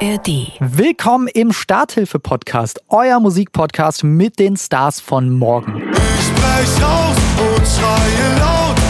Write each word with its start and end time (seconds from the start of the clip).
ARD. 0.00 0.52
Willkommen 0.60 1.26
im 1.28 1.52
Starthilfe-Podcast, 1.52 2.82
euer 2.88 3.18
Musikpodcast 3.18 4.04
mit 4.04 4.38
den 4.38 4.56
Stars 4.58 5.00
von 5.00 5.30
morgen. 5.30 5.90
Ich 5.90 6.32
brech 6.34 6.82
raus 6.82 7.16
und 7.38 7.66
schreie 7.66 8.38
laut. 8.38 8.85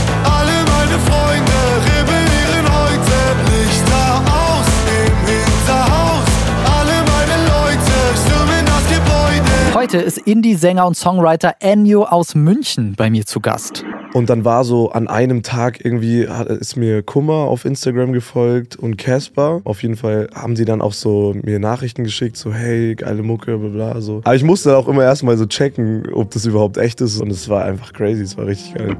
Heute 9.86 9.98
ist 9.98 10.18
Indie-Sänger 10.18 10.84
und 10.84 10.96
Songwriter 10.96 11.54
Ennio 11.60 12.02
aus 12.06 12.34
München 12.34 12.94
bei 12.96 13.08
mir 13.08 13.24
zu 13.24 13.38
Gast. 13.38 13.84
Und 14.14 14.28
dann 14.28 14.44
war 14.44 14.64
so 14.64 14.90
an 14.90 15.06
einem 15.06 15.44
Tag 15.44 15.84
irgendwie, 15.84 16.22
ist 16.58 16.74
mir 16.74 17.04
Kummer 17.04 17.44
auf 17.44 17.64
Instagram 17.64 18.12
gefolgt 18.12 18.74
und 18.74 18.98
Casper. 18.98 19.60
Auf 19.62 19.84
jeden 19.84 19.94
Fall 19.94 20.28
haben 20.34 20.56
sie 20.56 20.64
dann 20.64 20.82
auch 20.82 20.92
so 20.92 21.36
mir 21.40 21.60
Nachrichten 21.60 22.02
geschickt, 22.02 22.36
so 22.36 22.52
hey, 22.52 22.96
geile 22.96 23.22
Mucke, 23.22 23.58
bla 23.58 23.68
bla. 23.68 24.00
So. 24.00 24.22
Aber 24.24 24.34
ich 24.34 24.42
musste 24.42 24.76
auch 24.76 24.88
immer 24.88 25.04
erstmal 25.04 25.36
so 25.36 25.46
checken, 25.46 26.12
ob 26.12 26.32
das 26.32 26.46
überhaupt 26.46 26.78
echt 26.78 27.00
ist. 27.00 27.20
Und 27.20 27.30
es 27.30 27.48
war 27.48 27.64
einfach 27.64 27.92
crazy, 27.92 28.22
es 28.22 28.36
war 28.36 28.46
richtig 28.46 28.74
geil. 28.74 28.96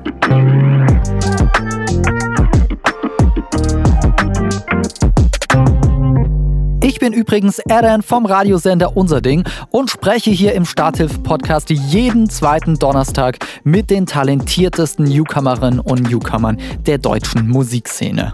Bin 7.06 7.12
übrigens 7.12 7.60
Eren 7.60 8.02
vom 8.02 8.26
Radiosender 8.26 8.96
Unser 8.96 9.20
Ding 9.20 9.44
und 9.70 9.90
spreche 9.90 10.32
hier 10.32 10.54
im 10.54 10.64
Starthilfe-Podcast 10.64 11.70
jeden 11.70 12.28
zweiten 12.28 12.80
Donnerstag 12.80 13.38
mit 13.62 13.90
den 13.90 14.06
talentiertesten 14.06 15.04
Newcomerinnen 15.04 15.78
und 15.78 16.10
Newcomern 16.10 16.58
der 16.84 16.98
deutschen 16.98 17.46
Musikszene. 17.46 18.32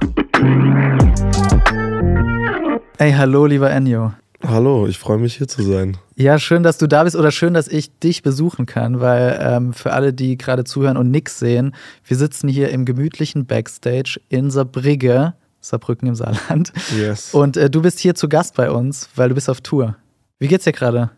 Hey, 2.96 3.12
hallo, 3.12 3.44
lieber 3.44 3.70
Ennio. 3.70 4.14
Hallo, 4.42 4.86
ich 4.86 4.98
freue 4.98 5.18
mich 5.18 5.36
hier 5.36 5.48
zu 5.48 5.62
sein. 5.62 5.98
Ja, 6.16 6.38
schön, 6.38 6.62
dass 6.62 6.78
du 6.78 6.86
da 6.86 7.04
bist 7.04 7.14
oder 7.14 7.30
schön, 7.30 7.52
dass 7.52 7.68
ich 7.68 7.98
dich 7.98 8.22
besuchen 8.22 8.64
kann, 8.64 9.00
weil 9.00 9.38
ähm, 9.42 9.74
für 9.74 9.92
alle, 9.92 10.14
die 10.14 10.38
gerade 10.38 10.64
zuhören 10.64 10.96
und 10.96 11.10
nix 11.10 11.38
sehen, 11.38 11.74
wir 12.06 12.16
sitzen 12.16 12.48
hier 12.48 12.70
im 12.70 12.86
gemütlichen 12.86 13.44
Backstage 13.44 14.18
in 14.30 14.50
Saarbrücke, 14.50 15.34
Saarbrücken 15.62 16.08
im 16.08 16.14
Saarland. 16.14 16.72
Yes. 16.94 17.32
Und 17.32 17.56
äh, 17.56 17.70
du 17.70 17.80
bist 17.80 17.98
hier 18.00 18.14
zu 18.14 18.28
Gast 18.28 18.54
bei 18.56 18.70
uns, 18.70 19.08
weil 19.16 19.30
du 19.30 19.34
bist 19.34 19.48
auf 19.48 19.60
Tour. 19.62 19.96
Wie 20.38 20.48
geht's 20.48 20.64
dir 20.64 20.72
gerade? 20.72 21.10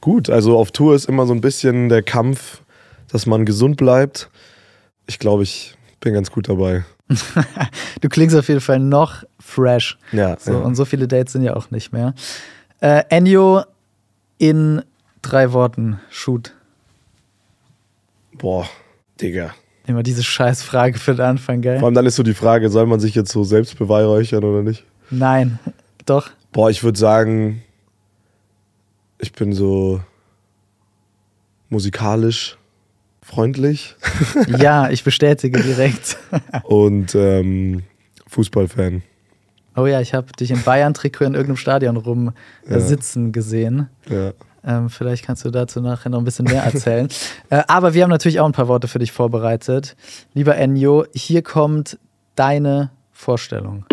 Gut, 0.00 0.28
also 0.28 0.58
auf 0.58 0.72
Tour 0.72 0.94
ist 0.94 1.08
immer 1.08 1.26
so 1.26 1.32
ein 1.32 1.40
bisschen 1.40 1.88
der 1.88 2.02
Kampf, 2.02 2.62
dass 3.10 3.24
man 3.26 3.46
gesund 3.46 3.76
bleibt. 3.76 4.28
Ich 5.06 5.18
glaube, 5.18 5.44
ich 5.44 5.74
bin 6.00 6.12
ganz 6.12 6.30
gut 6.30 6.48
dabei. 6.48 6.84
Du 8.00 8.08
klingst 8.08 8.36
auf 8.36 8.48
jeden 8.48 8.60
Fall 8.60 8.78
noch 8.80 9.22
fresh. 9.40 9.96
Ja, 10.12 10.36
So, 10.38 10.52
ja. 10.52 10.58
Und 10.58 10.74
so 10.74 10.84
viele 10.84 11.08
Dates 11.08 11.32
sind 11.32 11.42
ja 11.42 11.54
auch 11.56 11.70
nicht 11.70 11.92
mehr. 11.92 12.14
Äh, 12.80 13.04
Ennio 13.08 13.62
in 14.38 14.82
drei 15.22 15.52
Worten. 15.52 15.98
Shoot. 16.10 16.52
Boah, 18.34 18.68
Digga. 19.20 19.54
Immer 19.86 20.02
diese 20.02 20.22
Scheißfrage 20.24 20.98
für 20.98 21.14
den 21.14 21.24
Anfang, 21.24 21.60
gell? 21.60 21.78
Vor 21.78 21.86
allem 21.86 21.94
dann 21.94 22.06
ist 22.06 22.16
so 22.16 22.22
die 22.22 22.34
Frage, 22.34 22.70
soll 22.70 22.86
man 22.86 22.98
sich 23.00 23.14
jetzt 23.14 23.30
so 23.30 23.44
selbst 23.44 23.78
beweihräuchern 23.78 24.42
oder 24.44 24.62
nicht? 24.62 24.84
Nein. 25.10 25.58
Doch. 26.06 26.30
Boah, 26.52 26.70
ich 26.70 26.82
würde 26.82 26.98
sagen, 26.98 27.62
ich 29.18 29.32
bin 29.32 29.52
so 29.52 30.00
musikalisch 31.68 32.56
freundlich 33.22 33.96
Ja, 34.46 34.88
ich 34.90 35.02
bestätige 35.04 35.60
direkt. 35.60 36.16
und 36.64 37.14
ähm, 37.14 37.82
Fußballfan. 38.28 39.02
Oh 39.76 39.86
ja, 39.86 40.00
ich 40.00 40.14
habe 40.14 40.32
dich 40.32 40.50
in 40.50 40.62
Bayern-Trikot 40.62 41.24
in 41.24 41.34
irgendeinem 41.34 41.56
Stadion 41.58 41.96
rum 41.96 42.32
äh, 42.68 42.74
Ja. 42.74 42.80
sitzen 42.80 43.32
gesehen. 43.32 43.88
Ja. 44.08 44.32
Ähm, 44.66 44.90
vielleicht 44.90 45.24
kannst 45.24 45.44
du 45.44 45.50
dazu 45.50 45.80
nachher 45.80 46.10
noch 46.10 46.18
ein 46.18 46.24
bisschen 46.24 46.46
mehr 46.46 46.64
erzählen. 46.64 47.08
äh, 47.50 47.62
aber 47.68 47.94
wir 47.94 48.02
haben 48.02 48.10
natürlich 48.10 48.40
auch 48.40 48.46
ein 48.46 48.52
paar 48.52 48.68
Worte 48.68 48.88
für 48.88 48.98
dich 48.98 49.12
vorbereitet. 49.12 49.96
Lieber 50.34 50.56
Ennio, 50.56 51.06
hier 51.14 51.42
kommt 51.42 51.98
deine 52.34 52.90
Vorstellung. 53.12 53.84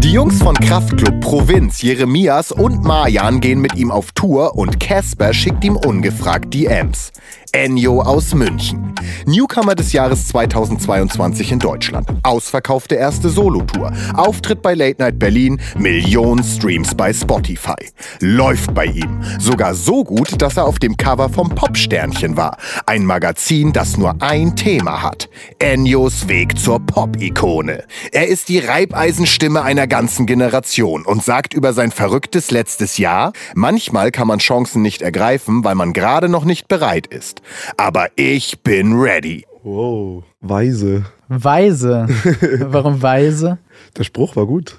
Die 0.00 0.12
Jungs 0.12 0.42
von 0.42 0.54
Kraftklub 0.54 1.20
Provinz, 1.20 1.82
Jeremias 1.82 2.52
und 2.52 2.84
Marjan 2.84 3.40
gehen 3.40 3.60
mit 3.60 3.74
ihm 3.76 3.90
auf 3.90 4.12
Tour 4.12 4.56
und 4.56 4.78
Casper 4.78 5.32
schickt 5.32 5.64
ihm 5.64 5.76
ungefragt 5.76 6.52
DMs. 6.52 7.12
Ennio 7.56 8.02
aus 8.02 8.34
München. 8.34 8.94
Newcomer 9.24 9.74
des 9.74 9.94
Jahres 9.94 10.28
2022 10.28 11.52
in 11.52 11.58
Deutschland. 11.58 12.06
Ausverkaufte 12.22 12.96
erste 12.96 13.30
Solotour. 13.30 13.92
Auftritt 14.14 14.60
bei 14.60 14.74
Late 14.74 15.00
Night 15.00 15.18
Berlin. 15.18 15.58
Millionen 15.78 16.44
Streams 16.44 16.94
bei 16.94 17.14
Spotify. 17.14 17.74
Läuft 18.20 18.74
bei 18.74 18.84
ihm. 18.84 19.22
Sogar 19.38 19.74
so 19.74 20.04
gut, 20.04 20.42
dass 20.42 20.58
er 20.58 20.66
auf 20.66 20.78
dem 20.78 20.98
Cover 20.98 21.30
vom 21.30 21.48
Popsternchen 21.48 22.36
war. 22.36 22.58
Ein 22.84 23.06
Magazin, 23.06 23.72
das 23.72 23.96
nur 23.96 24.14
ein 24.20 24.54
Thema 24.54 25.02
hat. 25.02 25.30
Ennios 25.58 26.28
Weg 26.28 26.58
zur 26.58 26.80
Pop-Ikone. 26.80 27.84
Er 28.12 28.28
ist 28.28 28.50
die 28.50 28.58
Reibeisenstimme 28.58 29.62
einer 29.62 29.85
ganzen 29.88 30.26
Generation 30.26 31.04
und 31.04 31.22
sagt 31.22 31.54
über 31.54 31.72
sein 31.72 31.90
verrücktes 31.90 32.50
letztes 32.50 32.98
Jahr, 32.98 33.32
manchmal 33.54 34.10
kann 34.10 34.28
man 34.28 34.38
Chancen 34.38 34.82
nicht 34.82 35.02
ergreifen, 35.02 35.64
weil 35.64 35.74
man 35.74 35.92
gerade 35.92 36.28
noch 36.28 36.44
nicht 36.44 36.68
bereit 36.68 37.06
ist. 37.06 37.42
Aber 37.76 38.06
ich 38.16 38.60
bin 38.62 38.94
ready. 38.98 39.44
Wow, 39.62 40.22
weise. 40.40 41.04
Weise. 41.28 42.06
Warum 42.70 43.02
weise? 43.02 43.58
Der 43.96 44.04
Spruch 44.04 44.36
war 44.36 44.46
gut, 44.46 44.78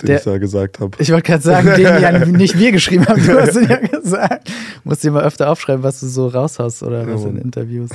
den 0.00 0.06
Der- 0.06 0.18
ich 0.18 0.24
da 0.24 0.38
gesagt 0.38 0.78
habe. 0.80 0.96
Ich 1.00 1.10
wollte 1.10 1.26
gerade 1.26 1.42
sagen, 1.42 1.68
den 1.74 1.82
ja 1.82 2.18
nicht 2.26 2.56
wir 2.58 2.70
geschrieben 2.72 3.06
haben, 3.06 3.24
du 3.24 3.40
hast 3.40 3.56
ihn 3.56 3.68
ja 3.68 3.78
gesagt. 3.78 4.52
Musst 4.84 5.02
dir 5.02 5.10
mal 5.10 5.24
öfter 5.24 5.50
aufschreiben, 5.50 5.82
was 5.82 5.98
du 6.00 6.06
so 6.06 6.28
raushaust 6.28 6.82
oder 6.84 7.06
was 7.08 7.24
in 7.24 7.38
Interviews. 7.38 7.90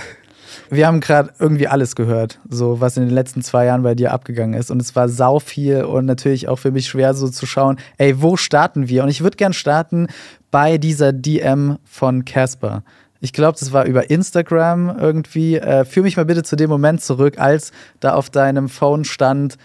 Wir 0.70 0.88
haben 0.88 1.00
gerade 1.00 1.32
irgendwie 1.40 1.68
alles 1.68 1.96
gehört, 1.96 2.40
so 2.50 2.82
was 2.82 2.98
in 2.98 3.06
den 3.06 3.14
letzten 3.14 3.42
zwei 3.42 3.66
Jahren 3.66 3.84
bei 3.84 3.96
dir 3.96 4.12
abgegangen 4.12 4.60
ist. 4.60 4.72
Und 4.72 4.82
es 4.82 4.96
war 4.96 5.10
sau 5.10 5.40
viel 5.40 5.84
und 5.84 6.06
natürlich 6.06 6.48
auch 6.48 6.58
für 6.58 6.72
mich 6.72 6.88
schwer, 6.88 7.14
so 7.14 7.28
zu 7.28 7.46
schauen, 7.46 7.78
ey, 7.98 8.22
wo 8.22 8.38
starten 8.38 8.90
wir? 8.90 9.04
Und 9.04 9.10
ich 9.10 9.22
würde 9.22 9.38
gern 9.38 9.54
starten 9.54 10.08
bei 10.52 10.78
dieser 10.78 11.14
DM 11.14 11.78
von 11.84 12.26
Casper. 12.26 12.84
Ich 13.22 13.34
glaube, 13.34 13.58
das 13.60 13.74
war 13.74 13.86
über 13.86 14.10
Instagram 14.10 14.98
irgendwie. 14.98 15.58
Äh, 15.58 15.84
führ 15.84 16.04
mich 16.04 16.16
mal 16.16 16.26
bitte 16.26 16.44
zu 16.44 16.56
dem 16.56 16.70
Moment 16.70 17.02
zurück, 17.02 17.38
als 17.38 17.72
da 18.00 18.14
auf 18.14 18.30
deinem 18.30 18.70
Phone 18.70 19.04
stand, 19.04 19.58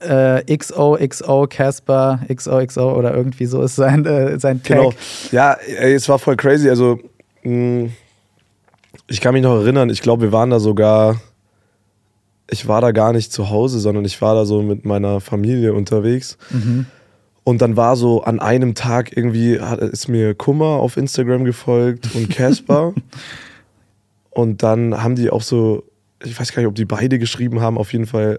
äh, 0.00 0.56
XOXO 0.56 1.46
Casper, 1.48 2.20
XOXO 2.32 2.94
oder 2.96 3.14
irgendwie 3.14 3.46
so 3.46 3.62
ist 3.62 3.76
sein, 3.76 4.04
äh, 4.06 4.38
sein 4.38 4.62
Tag. 4.62 4.78
Genau. 4.78 4.92
Ja, 5.30 5.52
ey, 5.52 5.94
es 5.94 6.08
war 6.08 6.18
voll 6.18 6.36
crazy. 6.36 6.68
Also, 6.68 6.98
mh, 7.42 7.90
ich 9.08 9.20
kann 9.20 9.34
mich 9.34 9.42
noch 9.42 9.56
erinnern, 9.56 9.90
ich 9.90 10.02
glaube, 10.02 10.22
wir 10.22 10.32
waren 10.32 10.50
da 10.50 10.60
sogar. 10.60 11.20
Ich 12.50 12.68
war 12.68 12.80
da 12.82 12.90
gar 12.90 13.12
nicht 13.12 13.32
zu 13.32 13.48
Hause, 13.48 13.78
sondern 13.78 14.04
ich 14.04 14.20
war 14.20 14.34
da 14.34 14.44
so 14.44 14.62
mit 14.62 14.84
meiner 14.84 15.20
Familie 15.20 15.72
unterwegs. 15.72 16.36
Und 17.44 17.62
dann 17.62 17.76
war 17.76 17.96
so 17.96 18.22
an 18.22 18.40
einem 18.40 18.74
Tag 18.74 19.16
irgendwie, 19.16 19.58
hat, 19.58 19.80
ist 19.80 20.08
mir 20.08 20.34
Kummer 20.34 20.66
auf 20.66 20.96
Instagram 20.96 21.44
gefolgt 21.44 22.14
und 22.14 22.30
Casper. 22.30 22.94
und 24.30 24.62
dann 24.62 25.02
haben 25.02 25.16
die 25.16 25.30
auch 25.30 25.42
so, 25.42 25.84
ich 26.22 26.38
weiß 26.38 26.52
gar 26.52 26.62
nicht, 26.62 26.68
ob 26.68 26.74
die 26.74 26.84
beide 26.84 27.18
geschrieben 27.18 27.60
haben, 27.60 27.78
auf 27.78 27.92
jeden 27.92 28.06
Fall 28.06 28.38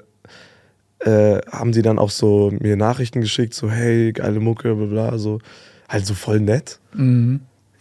äh, 0.99 1.39
haben 1.51 1.73
sie 1.73 1.81
dann 1.81 1.99
auch 1.99 2.11
so 2.11 2.51
mir 2.59 2.77
Nachrichten 2.77 3.21
geschickt, 3.21 3.53
so 3.53 3.69
hey, 3.69 4.13
geile 4.13 4.39
Mucke, 4.39 4.75
bla 4.75 4.85
bla, 4.85 5.17
so 5.17 5.39
halt 5.89 6.05
so 6.05 6.13
voll 6.13 6.39
nett. 6.39 6.79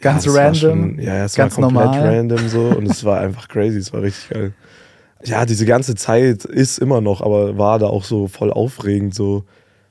Ganz 0.02 0.26
war 0.26 0.34
random. 0.36 0.54
schon- 0.60 0.98
ja, 0.98 1.16
ja, 1.16 1.24
es 1.24 1.34
ganz 1.34 1.56
war 1.56 1.64
komplett 1.64 1.84
normal. 1.86 2.16
random 2.16 2.48
so 2.48 2.60
und 2.66 2.86
es 2.90 3.04
war 3.04 3.20
einfach 3.24 3.48
crazy, 3.48 3.78
es 3.78 3.92
war 3.92 4.02
richtig 4.02 4.28
geil. 4.30 4.52
Ja, 5.24 5.46
diese 5.46 5.64
ganze 5.66 5.94
Zeit 5.94 6.44
ist 6.44 6.78
immer 6.78 7.00
noch, 7.00 7.20
aber 7.22 7.56
war 7.56 7.78
da 7.78 7.86
auch 7.86 8.04
so 8.04 8.26
voll 8.28 8.52
aufregend, 8.52 9.14
so, 9.14 9.44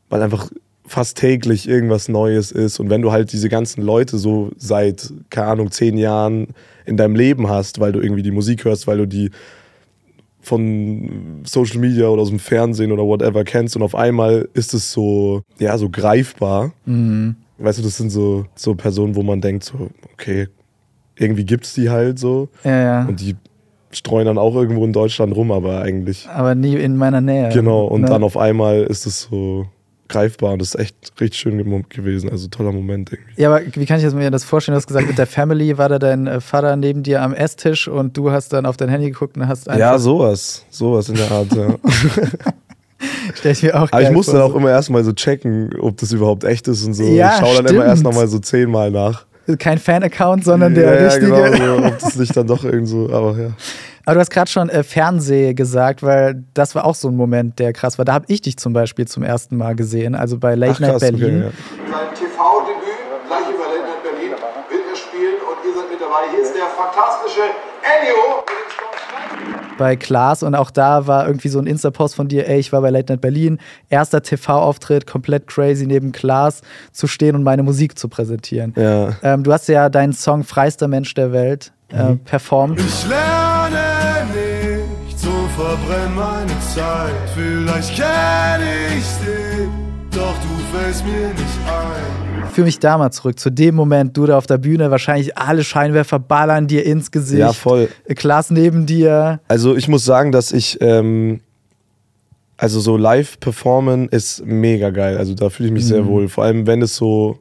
weil 0.10 0.22
einfach 0.22 0.52
fast 0.86 1.18
täglich 1.18 1.69
irgendwas 1.69 2.10
Neues 2.10 2.52
ist 2.52 2.80
und 2.81 2.90
wenn 2.90 3.02
du 3.02 3.13
halt 3.13 3.31
diese 3.31 3.48
ganzen 3.48 3.81
Leute 3.81 4.18
so 4.18 4.52
seit, 4.58 5.13
keine 5.30 5.48
Ahnung, 5.48 5.72
zehn 5.72 5.98
Jahren 5.98 6.48
in 6.86 6.98
deinem 6.98 7.16
Leben 7.16 7.48
hast, 7.50 7.80
weil 7.80 7.94
du 7.94 8.02
irgendwie 8.02 8.24
die 8.24 8.31
Musik 8.31 8.66
hörst, 8.66 8.88
weil 8.88 8.98
du 8.98 9.06
die 9.08 9.31
von 10.42 11.42
Social 11.46 11.80
Media 11.80 12.08
oder 12.08 12.24
aus 12.24 12.30
dem 12.30 12.40
Fernsehen 12.40 12.92
oder 12.92 13.04
whatever 13.04 13.44
kennst 13.44 13.75
und 13.75 13.84
auf 13.84 13.96
einmal 13.96 14.50
ist 14.54 14.74
es 14.74 14.92
so, 14.92 15.44
ja, 15.60 15.78
so 15.78 15.90
greifbar. 15.90 16.74
Weißt 17.63 17.80
du, 17.80 17.84
das 17.84 17.98
sind 17.98 18.10
so, 18.10 18.46
so 18.56 18.75
Personen, 18.75 19.16
wo 19.16 19.24
man 19.24 19.42
denkt, 19.42 19.63
so, 19.63 19.90
okay, 20.13 20.48
irgendwie 21.18 21.46
gibt's 21.46 21.74
die 21.74 21.90
halt 21.90 22.19
so. 22.19 22.50
Ja, 22.63 22.81
ja. 22.81 23.06
Und 23.06 23.19
die 23.22 23.36
streuen 23.92 24.25
dann 24.25 24.38
auch 24.38 24.56
irgendwo 24.56 24.84
in 24.86 24.94
Deutschland 24.94 25.36
rum, 25.36 25.52
aber 25.52 25.81
eigentlich. 25.81 26.28
Aber 26.30 26.56
nie 26.56 26.75
in 26.75 26.96
meiner 26.98 27.22
Nähe. 27.22 27.50
Genau, 27.50 27.86
und 27.86 28.02
Ne? 28.02 28.08
dann 28.08 28.24
auf 28.24 28.38
einmal 28.38 28.84
ist 28.84 29.06
es 29.06 29.24
so 29.24 29.68
greifbar 30.08 30.54
und 30.54 30.60
das 30.60 30.75
ist 30.75 30.80
echt 30.81 30.96
richtig 31.22 31.40
schön 31.40 31.86
gewesen. 31.90 32.30
Also 32.30 32.48
toller 32.50 32.72
Moment 32.74 33.12
irgendwie. 33.13 33.42
Ja, 33.42 33.50
aber 33.54 33.62
wie 33.66 33.86
kann 33.86 34.00
ich 34.06 34.13
mir 34.13 34.30
das 34.31 34.44
vorstellen? 34.44 34.74
Du 34.74 34.78
hast 34.78 34.88
gesagt, 34.88 35.08
mit 35.08 35.18
der 35.18 35.28
Family 35.28 35.78
war 35.78 35.88
da 35.90 36.00
dein 36.00 36.28
äh, 36.28 36.42
Vater 36.42 36.75
neben 36.75 37.04
dir 37.04 37.22
am 37.22 37.34
Esstisch 37.34 37.88
und 37.88 38.18
du 38.18 38.31
hast 38.31 38.52
dann 38.54 38.66
auf 38.66 38.75
dein 38.78 38.90
Handy 38.90 39.10
geguckt 39.12 39.38
und 39.38 39.48
hast 39.48 39.69
einfach. 39.69 39.80
Ja, 39.80 39.98
sowas. 39.98 40.66
Sowas 40.69 41.08
in 41.10 41.16
der 41.16 41.31
Art, 41.31 41.54
ja. 41.56 41.75
Stell 43.36 43.51
ich 43.51 43.63
mir 43.63 43.75
auch 43.75 43.92
Aber 43.92 44.01
ich 44.01 44.09
vor, 44.09 44.33
dann 44.33 44.42
auch 44.44 44.51
so. 44.51 44.57
immer 44.57 44.69
erstmal 44.69 45.03
so 45.03 45.13
checken, 45.13 45.69
ob 45.80 45.98
das 45.98 46.12
überhaupt 46.12 46.44
echt 46.44 46.68
ist 46.68 46.86
und 46.86 46.94
so. 46.94 47.03
Ja, 47.03 47.33
ich 47.33 47.39
schaue 47.39 47.56
dann 47.56 47.65
immer 47.65 47.68
stimmt. 47.68 47.86
erst 47.86 48.03
nochmal 48.03 48.27
so 48.27 48.39
zehnmal 48.39 48.92
nach. 48.92 49.25
Kein 49.57 49.80
Fan-Account, 49.80 50.45
sondern 50.45 50.75
der 50.75 50.86
ja, 50.86 51.01
ja, 51.01 51.07
richtige. 51.07 51.31
genau, 51.31 51.77
so, 51.80 51.86
ob 51.88 52.00
das 52.00 52.15
nicht 52.15 52.38
dann 52.38 52.48
doch 52.48 52.63
irgend 52.63 52.88
so, 52.88 53.09
aber 53.12 53.38
ja. 53.38 53.48
Aber 54.06 54.15
du 54.15 54.19
hast 54.21 54.30
gerade 54.31 54.50
schon 54.50 54.69
äh, 54.69 54.83
Fernseh 54.83 55.53
gesagt, 55.53 56.03
weil 56.03 56.44
das 56.53 56.74
war 56.75 56.86
auch 56.86 56.95
so 56.95 57.07
ein 57.07 57.15
Moment, 57.15 57.59
der 57.59 57.74
krass 57.74 57.98
war. 57.98 58.06
Da 58.06 58.13
habe 58.13 58.25
ich 58.30 58.42
dich 58.42 58.57
zum 58.57 58.74
Beispiel 58.74 59.07
zum 59.07 59.24
ersten 59.24 59.57
Mal 59.57 59.75
gesehen, 59.75 60.15
also 60.15 60.38
bei 60.38 60.56
Late 60.56 60.74
Ach 60.75 60.80
Night 60.80 60.92
krass, 60.92 61.01
Berlin. 61.01 61.21
okay, 61.21 61.44
ja. 61.45 61.92
Sein 61.92 62.07
TV-Debüt, 62.15 63.27
gleich 63.27 63.48
über 63.53 63.65
Ländern 63.74 64.01
Berlin, 64.03 64.31
wird 64.31 64.83
er 64.89 64.95
spielen 64.95 65.38
und 65.42 65.57
ihr 65.68 65.74
seid 65.75 65.92
mit 65.92 66.01
dabei. 66.01 66.30
Hier 66.31 66.42
ist 66.42 66.53
der 66.56 66.69
fantastische 66.74 67.45
Ennio 67.81 68.42
mit 68.42 68.50
dem 68.50 68.71
bei 69.78 69.96
Klaas 69.96 70.44
und 70.44 70.54
auch 70.54 70.70
da 70.70 71.08
war 71.08 71.26
irgendwie 71.26 71.48
so 71.48 71.58
ein 71.58 71.66
Insta-Post 71.66 72.16
von 72.16 72.28
dir, 72.28 72.48
ey, 72.48 72.60
ich 72.60 72.72
war 72.72 72.82
bei 72.82 72.92
Late 72.92 73.14
Night 73.14 73.22
Berlin, 73.22 73.58
erster 73.90 74.22
TV-Auftritt, 74.22 75.08
komplett 75.08 75.48
crazy 75.48 75.88
neben 75.88 76.12
Klaas 76.12 76.62
zu 76.92 77.08
stehen 77.08 77.36
und 77.36 77.42
meine 77.42 77.64
Musik 77.64 77.98
zu 77.98 78.08
präsentieren. 78.08 78.74
Ja. 78.78 79.14
Ähm, 79.24 79.44
du 79.44 79.52
hast 79.52 79.68
ja 79.68 79.90
deinen 79.90 80.14
Song 80.14 80.44
Freister 80.44 80.88
Mensch 80.88 81.16
der 81.16 81.32
Welt 81.32 81.72
äh, 81.90 82.16
performt. 82.16 82.80
Ich 82.80 83.08
lerne 83.08 84.28
nicht, 84.34 85.18
so 85.18 85.32
verbrenn 85.56 86.16
meine 86.16 86.60
Zeit. 86.76 87.14
Vielleicht 87.34 87.96
kenn 87.96 88.62
ich 88.98 89.06
dich, 89.26 89.68
doch 90.12 90.36
du 90.36 90.78
fällst 90.78 91.04
mir 91.06 91.30
nicht. 91.30 91.61
Führ 92.51 92.65
mich 92.65 92.80
da 92.80 92.98
mal 92.98 93.12
zurück, 93.12 93.39
zu 93.39 93.50
dem 93.50 93.75
Moment, 93.75 94.18
du 94.18 94.25
da 94.25 94.38
auf 94.38 94.45
der 94.45 94.57
Bühne, 94.57 94.92
wahrscheinlich 94.92 95.38
alle 95.38 95.63
Scheinwerfer 95.63 96.19
ballern 96.19 96.68
dir 96.68 96.86
ins 96.86 97.12
Gesicht. 97.12 97.39
Ja, 97.39 97.53
voll. 97.53 97.88
Klaas 98.15 98.51
neben 98.51 98.86
dir. 98.86 99.39
Also 99.48 99.75
ich 99.75 99.88
muss 99.88 100.03
sagen, 100.03 100.31
dass 100.31 100.51
ich, 100.51 100.77
ähm, 100.81 101.39
also 102.57 102.80
so 102.80 102.98
live 102.98 103.39
performen 103.39 104.09
ist 104.09 104.45
mega 104.45 104.89
geil. 104.89 105.18
Also 105.18 105.33
da 105.33 105.50
fühle 105.50 105.68
ich 105.69 105.74
mich 105.74 105.86
sehr 105.86 106.06
wohl. 106.06 106.27
Vor 106.27 106.44
allem, 106.44 106.68
wenn 106.68 106.81
es 106.81 106.95
so, 106.95 107.39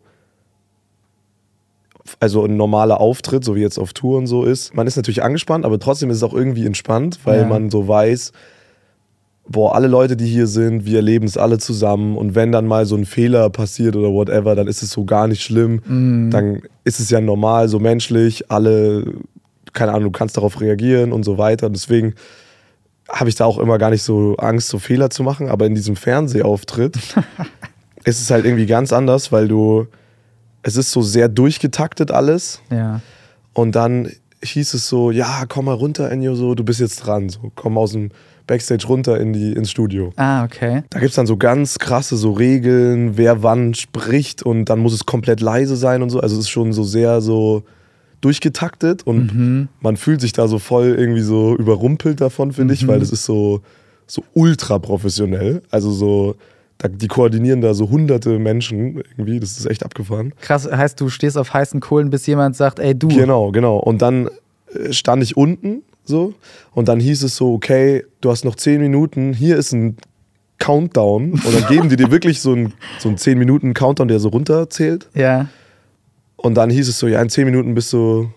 also 2.21 2.45
ein 2.45 2.57
normaler 2.57 3.01
Auftritt, 3.01 3.45
so 3.45 3.55
wie 3.57 3.61
jetzt 3.61 3.79
auf 3.79 3.93
Tour 3.93 4.19
und 4.19 4.27
so 4.27 4.45
ist. 4.45 4.75
Man 4.75 4.87
ist 4.87 4.97
natürlich 4.97 5.23
angespannt, 5.23 5.65
aber 5.65 5.79
trotzdem 5.79 6.11
ist 6.11 6.17
es 6.19 6.23
auch 6.23 6.35
irgendwie 6.35 6.67
entspannt, 6.67 7.19
weil 7.25 7.41
Ja. 7.41 7.47
man 7.47 7.69
so 7.71 7.87
weiß, 7.87 8.33
boah, 9.51 9.75
alle 9.75 9.89
Leute, 9.89 10.17
die 10.17 10.27
hier 10.27 10.47
sind, 10.47 10.85
wir 10.85 10.97
erleben 10.97 11.27
es 11.27 11.37
alle 11.37 11.59
zusammen. 11.59 12.17
Und 12.17 12.37
wenn 12.37 12.53
dann 12.53 12.67
mal 12.67 12.87
so 12.87 12.95
ein 12.95 13.05
Fehler 13.05 13.51
passiert 13.51 13.97
oder 13.97 14.13
whatever, 14.13 14.55
dann 14.55 14.69
ist 14.69 14.83
es 14.83 14.93
so 14.93 15.05
gar 15.05 15.27
nicht 15.27 15.43
schlimm. 15.43 15.83
Dann 16.31 16.63
ist 16.85 17.01
es 17.01 17.11
ja 17.11 17.21
normal, 17.21 17.69
so 17.69 17.81
menschlich. 17.81 18.49
Alle, 18.51 19.05
keine 19.73 19.91
Ahnung, 19.91 20.05
du 20.05 20.11
kannst 20.13 20.37
darauf 20.37 20.61
reagieren 20.61 21.13
und 21.13 21.25
so 21.25 21.37
weiter. 21.37 21.69
Deswegen 21.69 22.15
habe 23.09 23.29
ich 23.29 23.35
da 23.35 23.45
auch 23.45 23.59
immer 23.59 23.79
gar 23.79 23.91
nicht 23.91 24.05
so 24.05 24.37
Angst, 24.37 24.69
so 24.69 24.79
Fehler 24.79 25.11
zu 25.11 25.25
machen. 25.25 25.49
Aber 25.49 25.67
in 25.67 25.75
diesem 25.75 25.97
Fernsehauftritt 25.97 26.97
ist 28.05 28.21
es 28.21 28.31
halt 28.31 28.45
irgendwie 28.45 28.67
ganz 28.67 28.93
anders, 28.93 29.33
weil 29.33 29.49
du, 29.49 29.89
es 30.63 30.77
ist 30.77 30.93
so 30.93 31.03
sehr 31.03 31.29
durchgetaktet 31.29 32.13
alles. 32.13 32.63
Ja. 32.71 33.01
Und 33.53 33.75
dann 33.75 34.13
hieß 34.45 34.75
es 34.75 34.89
so, 34.89 35.11
ja, 35.11 35.45
komm 35.49 35.65
mal 35.65 35.75
runter, 35.75 36.09
Ennio, 36.09 36.37
so, 36.37 36.55
du 36.55 36.63
bist 36.63 36.79
jetzt 36.79 37.05
dran. 37.05 37.29
So, 37.29 37.51
komm 37.57 37.77
aus 37.77 37.93
dem 37.93 38.11
Backstage 38.51 38.85
runter 38.89 39.21
in 39.21 39.33
die, 39.33 39.53
ins 39.53 39.71
Studio. 39.71 40.13
Ah, 40.17 40.43
okay. 40.43 40.83
Da 40.91 40.99
gibt 40.99 41.11
es 41.11 41.15
dann 41.15 41.29
so 41.29 41.37
ganz 41.37 41.79
krasse 41.79 42.17
so 42.17 42.33
Regeln, 42.33 43.17
wer 43.17 43.45
wann 43.45 43.75
spricht 43.75 44.43
und 44.43 44.65
dann 44.65 44.81
muss 44.81 44.93
es 44.93 45.07
komplett 45.07 45.41
leise 45.41 45.77
sein 45.77 46.03
und 46.03 46.11
so. 46.11 46.19
Also 46.19 46.35
es 46.35 46.47
ist 46.47 46.49
schon 46.49 46.73
so 46.73 46.83
sehr 46.83 47.21
so 47.21 47.63
durchgetaktet 48.21 49.07
und 49.07 49.69
man 49.81 49.97
fühlt 49.97 50.21
sich 50.21 50.33
da 50.33 50.49
so 50.49 50.59
voll 50.59 50.97
irgendwie 50.99 51.23
so 51.23 51.55
überrumpelt 51.57 52.21
davon, 52.21 52.51
finde 52.51 52.75
ich, 52.75 52.89
weil 52.89 52.99
das 52.99 53.13
ist 53.13 53.25
so, 53.25 53.61
so 54.09 54.25
ultra 54.35 54.81
professionell. 54.81 55.63
Also 55.71 55.93
so, 55.93 56.35
da, 56.79 56.89
die 56.89 57.07
koordinieren 57.07 57.61
da 57.61 57.73
so 57.73 57.89
hunderte 57.89 58.41
Menschen 58.41 59.01
irgendwie, 59.17 59.39
das 59.39 59.59
ist 59.59 59.67
echt 59.67 59.85
abgefahren. 59.85 60.35
Krass, 60.41 60.69
heißt, 60.69 61.01
du 61.01 61.09
stehst 61.09 61.39
auf 61.39 61.55
heißen 61.55 61.79
Kohlen, 61.79 62.11
bis 62.11 62.27
jemand 62.27 62.57
sagt, 62.57 62.81
ey, 62.81 62.99
du. 62.99 63.07
Genau, 63.07 63.53
genau. 63.53 63.77
Und 63.77 64.03
dann 64.03 64.29
äh, 64.75 64.93
stand 64.93 65.23
ich 65.23 65.37
unten 65.37 65.83
so 66.11 66.35
und 66.75 66.89
dann 66.89 67.01
hieß 67.01 67.23
es 67.23 67.37
so, 67.37 67.55
okay, 67.55 68.05
du 68.21 68.31
hast 68.31 68.45
noch 68.45 68.57
zehn 68.57 68.81
Minuten, 68.83 69.33
hier 69.33 69.57
ist 69.57 69.73
ein 69.73 69.97
Countdown 70.59 71.33
und 71.33 71.55
dann 71.55 71.67
geben 71.69 71.89
die 71.89 71.97
dir 71.97 72.11
wirklich 72.11 72.43
so 72.43 72.53
einen 72.53 72.75
so 72.99 73.09
einen 73.09 73.17
10 73.17 73.39
Minuten 73.39 73.73
Countdown, 73.73 74.09
der 74.09 74.19
so 74.21 74.29
runterzählt 74.29 75.09
Ja. 75.15 75.49
und 76.37 76.55
dann 76.55 76.69
hieß 76.69 76.87
es 76.89 76.99
so, 76.99 77.07
ja, 77.07 77.23
in 77.23 77.31
zehn 77.31 77.47
Minuten 77.47 77.75
bist 77.75 77.93
du 77.95 78.29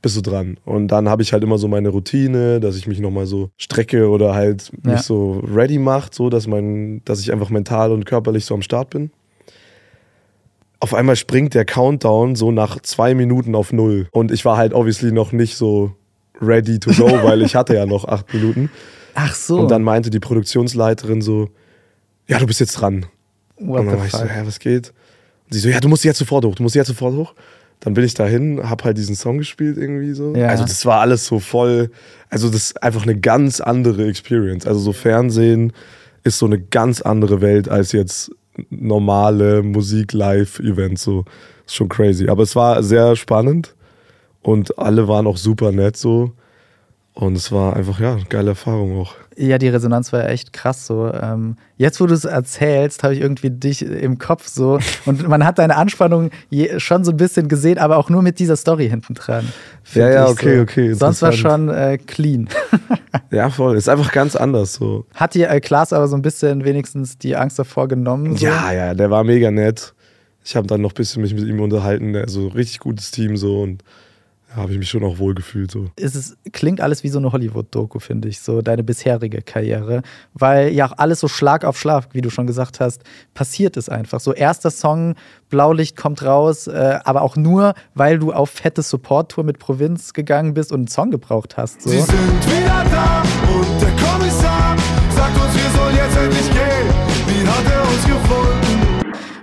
bist 0.00 0.16
du 0.16 0.20
dran. 0.20 0.58
Und 0.64 0.88
dann 0.88 1.08
habe 1.08 1.22
ich 1.22 1.32
halt 1.32 1.44
immer 1.44 1.58
so 1.58 1.68
meine 1.68 1.88
Routine, 1.90 2.58
dass 2.58 2.74
ich 2.76 2.88
mich 2.88 2.98
nochmal 2.98 3.26
so 3.26 3.50
strecke 3.56 4.08
oder 4.10 4.34
halt 4.34 4.72
mich 4.84 4.94
Ja. 4.94 5.02
so 5.02 5.40
ready 5.46 5.78
macht, 5.78 6.12
so 6.12 6.28
dass 6.28 6.48
mein, 6.48 7.02
dass 7.04 7.20
ich 7.20 7.32
einfach 7.32 7.50
mental 7.50 7.92
und 7.92 8.04
körperlich 8.04 8.44
so 8.44 8.54
am 8.54 8.62
Start 8.62 8.90
bin. 8.90 9.12
Auf 10.80 10.94
einmal 10.94 11.14
springt 11.14 11.54
der 11.54 11.64
Countdown 11.64 12.34
so 12.34 12.50
nach 12.50 12.80
zwei 12.80 13.14
Minuten 13.14 13.54
auf 13.54 13.72
null. 13.72 14.08
Und 14.10 14.32
ich 14.32 14.44
war 14.44 14.56
halt 14.56 14.74
obviously 14.74 15.12
noch 15.12 15.30
nicht 15.30 15.56
so 15.56 15.92
ready 16.40 16.78
to 16.78 16.90
go, 16.92 17.06
weil 17.22 17.42
ich 17.42 17.54
hatte 17.54 17.74
ja 17.74 17.86
noch 17.86 18.04
acht 18.06 18.32
Minuten. 18.32 18.70
Ach 19.14 19.34
so. 19.34 19.60
Und 19.60 19.70
dann 19.70 19.82
meinte 19.82 20.10
die 20.10 20.20
Produktionsleiterin 20.20 21.20
so, 21.22 21.50
ja, 22.26 22.38
du 22.38 22.46
bist 22.46 22.60
jetzt 22.60 22.72
dran. 22.72 23.06
What 23.58 23.80
und 23.80 23.86
dann 23.86 23.98
war 23.98 24.06
ich 24.06 24.12
so, 24.12 24.24
hä, 24.24 24.42
was 24.44 24.58
geht? 24.58 24.88
Und 25.46 25.54
sie 25.54 25.60
so, 25.60 25.68
ja, 25.68 25.80
du 25.80 25.88
musst 25.88 26.04
jetzt 26.04 26.18
sofort 26.18 26.44
hoch, 26.44 26.54
du 26.54 26.62
musst 26.62 26.74
jetzt 26.74 26.88
sofort 26.88 27.14
hoch. 27.14 27.34
Dann 27.80 27.94
bin 27.94 28.04
ich 28.04 28.14
dahin, 28.14 28.70
hab 28.70 28.84
halt 28.84 28.96
diesen 28.96 29.16
Song 29.16 29.38
gespielt 29.38 29.76
irgendwie 29.76 30.12
so. 30.12 30.34
Ja. 30.36 30.48
Also 30.48 30.62
das 30.62 30.86
war 30.86 31.00
alles 31.00 31.26
so 31.26 31.40
voll, 31.40 31.90
also 32.30 32.48
das 32.48 32.66
ist 32.66 32.82
einfach 32.82 33.02
eine 33.02 33.18
ganz 33.18 33.60
andere 33.60 34.06
Experience. 34.06 34.66
Also 34.66 34.80
so 34.80 34.92
Fernsehen 34.92 35.72
ist 36.22 36.38
so 36.38 36.46
eine 36.46 36.60
ganz 36.60 37.02
andere 37.02 37.40
Welt 37.40 37.68
als 37.68 37.90
jetzt 37.92 38.30
normale 38.70 39.62
Musik-Live-Events. 39.62 41.02
So 41.02 41.24
ist 41.66 41.74
schon 41.74 41.88
crazy. 41.88 42.28
Aber 42.28 42.44
es 42.44 42.54
war 42.54 42.82
sehr 42.84 43.16
spannend 43.16 43.74
und 44.42 44.78
alle 44.78 45.08
waren 45.08 45.26
auch 45.26 45.36
super 45.36 45.72
nett 45.72 45.96
so. 45.96 46.32
Und 47.14 47.36
es 47.36 47.52
war 47.52 47.76
einfach, 47.76 48.00
ja, 48.00 48.14
eine 48.14 48.24
geile 48.24 48.50
Erfahrung 48.50 48.98
auch. 48.98 49.14
Ja, 49.36 49.58
die 49.58 49.68
Resonanz 49.68 50.14
war 50.14 50.22
ja 50.22 50.28
echt 50.28 50.54
krass 50.54 50.86
so. 50.86 51.12
Ähm, 51.12 51.56
jetzt, 51.76 52.00
wo 52.00 52.06
du 52.06 52.14
es 52.14 52.24
erzählst, 52.24 53.02
habe 53.02 53.12
ich 53.12 53.20
irgendwie 53.20 53.50
dich 53.50 53.82
im 53.82 54.18
Kopf 54.18 54.48
so. 54.48 54.78
Und 55.04 55.28
man 55.28 55.44
hat 55.44 55.58
deine 55.58 55.76
Anspannung 55.76 56.30
je, 56.48 56.78
schon 56.80 57.04
so 57.04 57.10
ein 57.10 57.18
bisschen 57.18 57.48
gesehen, 57.48 57.78
aber 57.78 57.98
auch 57.98 58.08
nur 58.08 58.22
mit 58.22 58.38
dieser 58.38 58.56
Story 58.56 58.88
hinten 58.88 59.12
dran. 59.12 59.46
Ja, 59.92 60.08
ja, 60.08 60.26
okay, 60.26 60.56
so. 60.56 60.62
okay, 60.62 60.92
Sonst 60.94 61.20
war 61.20 61.32
schon 61.32 61.68
äh, 61.68 61.98
clean. 61.98 62.48
Ja, 63.30 63.50
voll. 63.50 63.76
Ist 63.76 63.88
einfach 63.88 64.12
ganz 64.12 64.36
anders 64.36 64.74
so. 64.74 65.06
Hat 65.14 65.34
dir 65.34 65.50
äh, 65.50 65.60
Klaas 65.60 65.92
aber 65.92 66.08
so 66.08 66.16
ein 66.16 66.22
bisschen 66.22 66.64
wenigstens 66.64 67.18
die 67.18 67.36
Angst 67.36 67.58
davor 67.58 67.88
genommen? 67.88 68.36
So? 68.36 68.46
Ja, 68.46 68.72
ja, 68.72 68.94
der 68.94 69.10
war 69.10 69.22
mega 69.24 69.50
nett. 69.50 69.94
Ich 70.44 70.56
habe 70.56 70.66
dann 70.66 70.80
noch 70.80 70.92
ein 70.92 70.94
bisschen 70.94 71.22
mich 71.22 71.34
mit 71.34 71.44
ihm 71.44 71.60
unterhalten. 71.60 72.16
Also 72.16 72.48
richtig 72.48 72.80
gutes 72.80 73.10
Team 73.10 73.36
so 73.36 73.62
und 73.62 73.82
ja, 74.54 74.62
habe 74.62 74.72
ich 74.72 74.78
mich 74.78 74.88
schon 74.88 75.04
auch 75.04 75.18
wohl 75.18 75.34
gefühlt 75.34 75.70
so. 75.70 75.90
es 75.96 76.14
ist, 76.14 76.36
klingt 76.52 76.80
alles 76.80 77.02
wie 77.02 77.08
so 77.08 77.18
eine 77.18 77.32
Hollywood-Doku, 77.32 77.98
finde 77.98 78.28
ich, 78.28 78.40
so 78.40 78.62
deine 78.62 78.82
bisherige 78.82 79.42
Karriere. 79.42 80.02
Weil 80.34 80.72
ja 80.72 80.86
auch 80.86 80.98
alles 80.98 81.20
so 81.20 81.28
Schlag 81.28 81.64
auf 81.64 81.78
Schlag, 81.78 82.08
wie 82.12 82.20
du 82.20 82.30
schon 82.30 82.46
gesagt 82.46 82.80
hast, 82.80 83.02
passiert 83.34 83.76
ist 83.76 83.90
einfach. 83.90 84.20
So 84.20 84.32
erster 84.32 84.70
Song, 84.70 85.14
Blaulicht 85.48 85.96
kommt 85.96 86.22
raus, 86.22 86.66
äh, 86.66 86.98
aber 87.04 87.22
auch 87.22 87.36
nur, 87.36 87.74
weil 87.94 88.18
du 88.18 88.32
auf 88.32 88.50
fette 88.50 88.82
Support-Tour 88.82 89.44
mit 89.44 89.58
Provinz 89.58 90.12
gegangen 90.12 90.54
bist 90.54 90.72
und 90.72 90.80
einen 90.80 90.88
Song 90.88 91.10
gebraucht 91.10 91.56
hast. 91.56 91.82
So. 91.82 91.90
Sie 91.90 92.00
sind 92.00 92.46
wieder 92.46 92.84
da 92.90 93.22
und 93.52 93.80
der 93.80 93.90
Kommissar 94.04 94.76
sagt 95.14 95.36
uns, 95.36 95.54
wir 95.54 95.70
sollen 95.78 95.96
jetzt 95.96 96.16
endlich 96.16 96.50
gehen. 96.50 96.88
Wie 97.26 97.46
hat 97.46 97.72
er 97.72 97.82
uns 97.82 98.04
gefunden? 98.04 98.41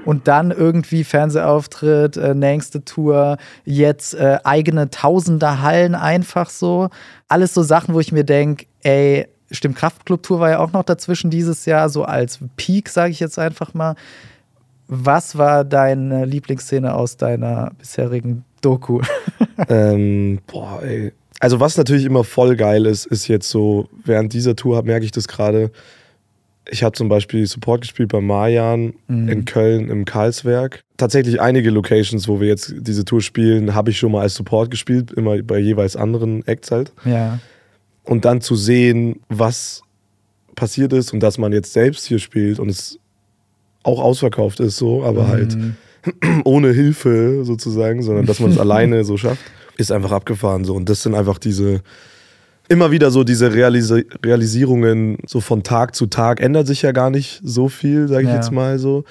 Und 0.10 0.28
dann 0.28 0.50
irgendwie 0.50 1.04
Fernsehauftritt, 1.04 2.18
äh, 2.18 2.34
nächste 2.34 2.84
Tour, 2.84 3.38
jetzt 3.64 4.16
äh, 4.16 4.40
eigene 4.44 4.90
Tausender 4.90 5.62
Hallen 5.62 5.94
einfach 5.94 6.50
so. 6.50 6.90
Alles 7.28 7.54
so 7.54 7.62
Sachen, 7.62 7.94
wo 7.94 8.00
ich 8.00 8.12
mir 8.12 8.24
denke, 8.24 8.66
ey, 8.82 9.28
stimmt, 9.52 9.76
Kraftclub-Tour 9.76 10.40
war 10.40 10.50
ja 10.50 10.58
auch 10.58 10.74
noch 10.74 10.82
dazwischen 10.82 11.30
dieses 11.30 11.68
Jahr, 11.68 11.90
so 11.90 12.06
als 12.06 12.40
Peak, 12.58 12.90
sage 12.90 13.12
ich 13.12 13.20
jetzt 13.20 13.38
einfach 13.38 13.76
mal. 13.76 13.94
Was 14.88 15.38
war 15.38 15.64
deine 15.64 16.26
Lieblingsszene 16.26 16.92
aus 16.96 17.18
deiner 17.18 17.74
bisherigen 17.78 18.46
Doku? 18.62 19.02
ähm, 19.70 20.40
boah, 20.48 20.82
ey. 20.82 21.14
Also 21.40 21.60
was 21.60 21.78
natürlich 21.78 22.06
immer 22.06 22.24
voll 22.24 22.56
geil 22.56 22.88
ist, 22.88 23.06
ist 23.06 23.28
jetzt 23.28 23.48
so, 23.48 23.88
während 24.04 24.34
dieser 24.34 24.56
Tour 24.56 24.82
merke 24.82 25.06
ich 25.06 25.12
das 25.12 25.28
gerade. 25.28 25.70
Ich 26.72 26.84
habe 26.84 26.94
zum 26.94 27.10
Beispiel 27.10 27.46
Support 27.46 27.82
gespielt 27.82 28.10
bei 28.10 28.22
Marjan 28.22 28.94
in 29.08 29.46
Köln 29.46 29.90
im 29.90 30.06
Karlswerk. 30.06 30.84
Tatsächlich 30.98 31.42
einige 31.42 31.72
Locations, 31.72 32.28
wo 32.28 32.40
wir 32.40 32.48
jetzt 32.48 32.74
diese 32.78 33.06
Tour 33.06 33.22
spielen, 33.22 33.74
habe 33.74 33.90
ich 33.90 33.98
schon 33.98 34.12
mal 34.12 34.22
als 34.22 34.36
Support 34.36 34.70
gespielt, 34.70 35.12
immer 35.12 35.42
bei 35.42 35.58
jeweils 35.58 35.96
anderen 35.96 36.46
Acts 36.48 36.72
halt. 36.72 36.94
ja. 37.06 37.40
Und 38.04 38.26
dann 38.26 38.42
zu 38.42 38.56
sehen, 38.56 39.20
was 39.30 39.84
passiert 40.56 40.94
ist 40.94 41.14
und 41.14 41.20
dass 41.22 41.38
man 41.38 41.54
jetzt 41.54 41.74
selbst 41.74 42.06
hier 42.08 42.18
spielt 42.18 42.60
und 42.60 42.70
es 42.70 43.00
auch 43.84 44.02
ausverkauft 44.02 44.60
ist 44.60 44.78
so, 44.78 45.04
aber 45.04 45.28
halt 45.28 45.58
ohne 46.44 46.72
Hilfe 46.72 47.44
sozusagen, 47.44 48.02
sondern 48.02 48.26
dass 48.26 48.40
man 48.40 48.52
es 48.52 48.58
alleine 48.60 49.04
so 49.04 49.18
schafft, 49.18 49.42
ist 49.78 49.92
einfach 49.92 50.12
abgefahren 50.12 50.66
so. 50.66 50.76
Und 50.76 50.90
das 50.90 51.04
sind 51.04 51.16
einfach 51.16 51.38
diese, 51.38 51.82
immer 52.70 52.92
wieder 52.92 53.12
so 53.12 53.24
diese 53.24 53.54
Realisi 53.54 54.06
Realisierungen 54.24 55.18
so 55.28 55.42
von 55.42 55.64
Tag 55.64 55.96
zu 55.96 56.06
Tag 56.06 56.40
ändert 56.40 56.68
sich 56.68 56.82
ja 56.84 56.92
gar 56.92 57.10
nicht 57.10 57.42
so 57.44 57.68
viel, 57.68 58.08
sage 58.08 58.24
ich 58.24 58.30
Ja. 58.30 58.36
jetzt 58.36 58.52
mal 58.52 58.80
so. 58.80 59.04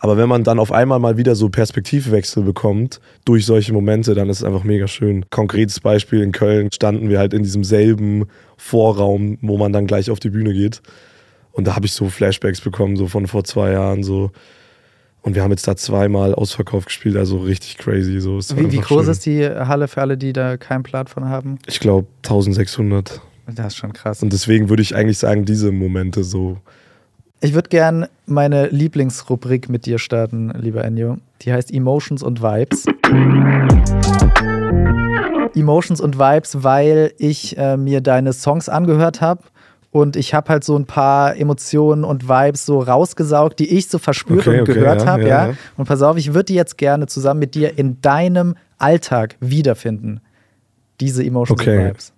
Aber 0.00 0.16
wenn 0.16 0.28
man 0.28 0.44
dann 0.44 0.60
auf 0.60 0.70
einmal 0.70 1.00
mal 1.00 1.16
wieder 1.16 1.34
so 1.34 1.48
Perspektivwechsel 1.48 2.44
bekommt 2.44 3.00
durch 3.24 3.44
solche 3.44 3.72
Momente, 3.72 4.14
dann 4.14 4.28
ist 4.28 4.38
es 4.38 4.44
einfach 4.44 4.62
mega 4.62 4.86
schön. 4.86 5.24
Konkretes 5.30 5.80
Beispiel 5.80 6.22
in 6.22 6.30
Köln 6.30 6.70
standen 6.72 7.08
wir 7.08 7.18
halt 7.18 7.34
in 7.34 7.42
diesem 7.42 7.64
selben 7.64 8.26
Vorraum, 8.56 9.38
wo 9.42 9.58
man 9.58 9.72
dann 9.72 9.88
gleich 9.88 10.10
auf 10.10 10.20
die 10.20 10.30
Bühne 10.30 10.52
geht. 10.52 10.82
Und 11.50 11.66
da 11.66 11.74
habe 11.74 11.86
ich 11.86 11.92
so 11.92 12.08
Flashbacks 12.08 12.60
bekommen, 12.60 12.96
so 12.96 13.08
von 13.08 13.26
vor 13.26 13.42
zwei 13.42 13.72
Jahren 13.72 14.04
so. 14.04 14.30
Und 15.22 15.34
wir 15.34 15.42
haben 15.42 15.50
jetzt 15.50 15.66
da 15.66 15.76
zweimal 15.76 16.34
ausverkauft 16.34 16.86
gespielt, 16.86 17.16
also 17.16 17.38
richtig 17.38 17.76
crazy. 17.76 18.20
So. 18.20 18.38
Wie, 18.56 18.72
wie 18.72 18.78
groß 18.78 19.04
schön. 19.04 19.12
ist 19.12 19.26
die 19.26 19.44
Halle 19.44 19.88
für 19.88 20.00
alle, 20.00 20.16
die 20.16 20.32
da 20.32 20.56
keinen 20.56 20.82
Plan 20.82 21.06
von 21.06 21.24
haben? 21.26 21.58
Ich 21.66 21.80
glaube 21.80 22.06
1600. 22.22 23.20
Das 23.54 23.68
ist 23.68 23.76
schon 23.76 23.92
krass. 23.92 24.22
Und 24.22 24.32
deswegen 24.32 24.68
würde 24.68 24.82
ich 24.82 24.94
eigentlich 24.94 25.18
sagen, 25.18 25.44
diese 25.44 25.72
Momente 25.72 26.22
so. 26.22 26.58
Ich 27.40 27.54
würde 27.54 27.68
gern 27.68 28.06
meine 28.26 28.68
Lieblingsrubrik 28.68 29.68
mit 29.68 29.86
dir 29.86 29.98
starten, 29.98 30.50
lieber 30.58 30.84
Ennio. 30.84 31.18
Die 31.42 31.52
heißt 31.52 31.72
Emotions 31.72 32.22
und 32.22 32.42
Vibes. 32.42 32.84
Emotions 35.54 36.00
und 36.00 36.18
Vibes, 36.18 36.62
weil 36.62 37.12
ich 37.18 37.56
äh, 37.56 37.76
mir 37.76 38.00
deine 38.00 38.32
Songs 38.32 38.68
angehört 38.68 39.20
habe 39.20 39.42
und 39.90 40.16
ich 40.16 40.34
habe 40.34 40.50
halt 40.50 40.64
so 40.64 40.76
ein 40.76 40.84
paar 40.86 41.36
Emotionen 41.36 42.04
und 42.04 42.28
Vibes 42.28 42.66
so 42.66 42.80
rausgesaugt, 42.80 43.58
die 43.58 43.68
ich 43.76 43.88
so 43.88 43.98
verspürt 43.98 44.46
Okay, 44.46 44.56
und 44.60 44.62
okay, 44.68 44.74
gehört 44.74 45.00
ja, 45.02 45.06
habe, 45.06 45.22
ja, 45.22 45.28
ja, 45.28 45.46
ja. 45.48 45.54
Und 45.76 45.86
pass 45.88 46.02
auf, 46.02 46.16
ich 46.16 46.28
würde 46.34 46.44
die 46.44 46.54
jetzt 46.54 46.76
gerne 46.78 47.06
zusammen 47.06 47.40
mit 47.40 47.54
dir 47.54 47.78
in 47.78 48.00
deinem 48.00 48.54
Alltag 48.78 49.36
wiederfinden. 49.40 50.20
Diese 51.00 51.24
Emotions 51.24 51.60
Okay. 51.60 51.78
und 51.78 51.84
Vibes. 51.88 52.12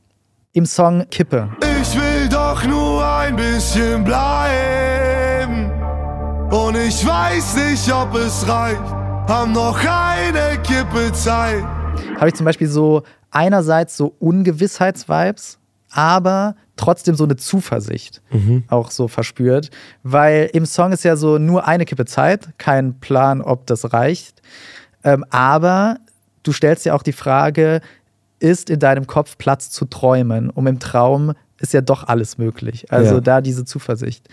Im 0.52 0.66
Song 0.66 1.04
Kippe 1.10 1.48
Ich 1.80 1.94
will 1.94 2.28
doch 2.28 2.64
nur 2.66 3.06
ein 3.06 3.36
bisschen 3.36 4.02
bleiben. 4.04 5.70
Und 6.50 6.76
ich 6.76 7.06
weiß 7.06 7.56
nicht, 7.56 7.92
ob 7.92 8.14
es 8.16 8.48
reicht. 8.48 8.80
Haben 9.28 9.52
noch 9.52 9.78
eine 9.78 10.58
Kippe 10.64 11.12
Zeit. 11.12 11.62
habe 12.16 12.28
ich 12.28 12.34
zum 12.34 12.46
Beispiel 12.46 12.66
so 12.66 13.02
einerseits 13.30 13.96
so 13.96 14.12
Ungewissheitsvibes, 14.18 15.58
aber 15.92 16.56
trotzdem 16.80 17.14
so 17.14 17.24
eine 17.24 17.36
Zuversicht 17.36 18.22
auch 18.68 18.90
so 18.90 19.06
verspürt, 19.08 19.70
weil 20.02 20.48
im 20.52 20.64
Song 20.66 20.92
ist 20.92 21.04
ja 21.04 21.16
so 21.16 21.38
nur 21.38 21.66
eine 21.66 21.84
Kippe 21.84 22.04
Zeit, 22.06 22.48
kein 22.58 22.98
Plan, 23.00 23.40
ob 23.42 23.66
das 23.66 23.92
reicht, 23.92 24.40
ähm, 25.04 25.24
aber 25.30 25.96
du 26.42 26.52
stellst 26.52 26.86
ja 26.86 26.94
auch 26.94 27.02
die 27.02 27.12
Frage, 27.12 27.80
ist 28.38 28.70
in 28.70 28.78
deinem 28.78 29.06
Kopf 29.06 29.36
Platz 29.36 29.70
zu 29.70 29.84
träumen? 29.84 30.48
Um 30.50 30.66
im 30.66 30.78
Traum 30.78 31.32
ist 31.58 31.74
ja 31.74 31.82
doch 31.82 32.08
alles 32.08 32.38
möglich. 32.38 32.90
Also 32.90 33.16
Ja. 33.16 33.20
da 33.20 33.40
diese 33.42 33.64
Zuversicht. 33.66 34.26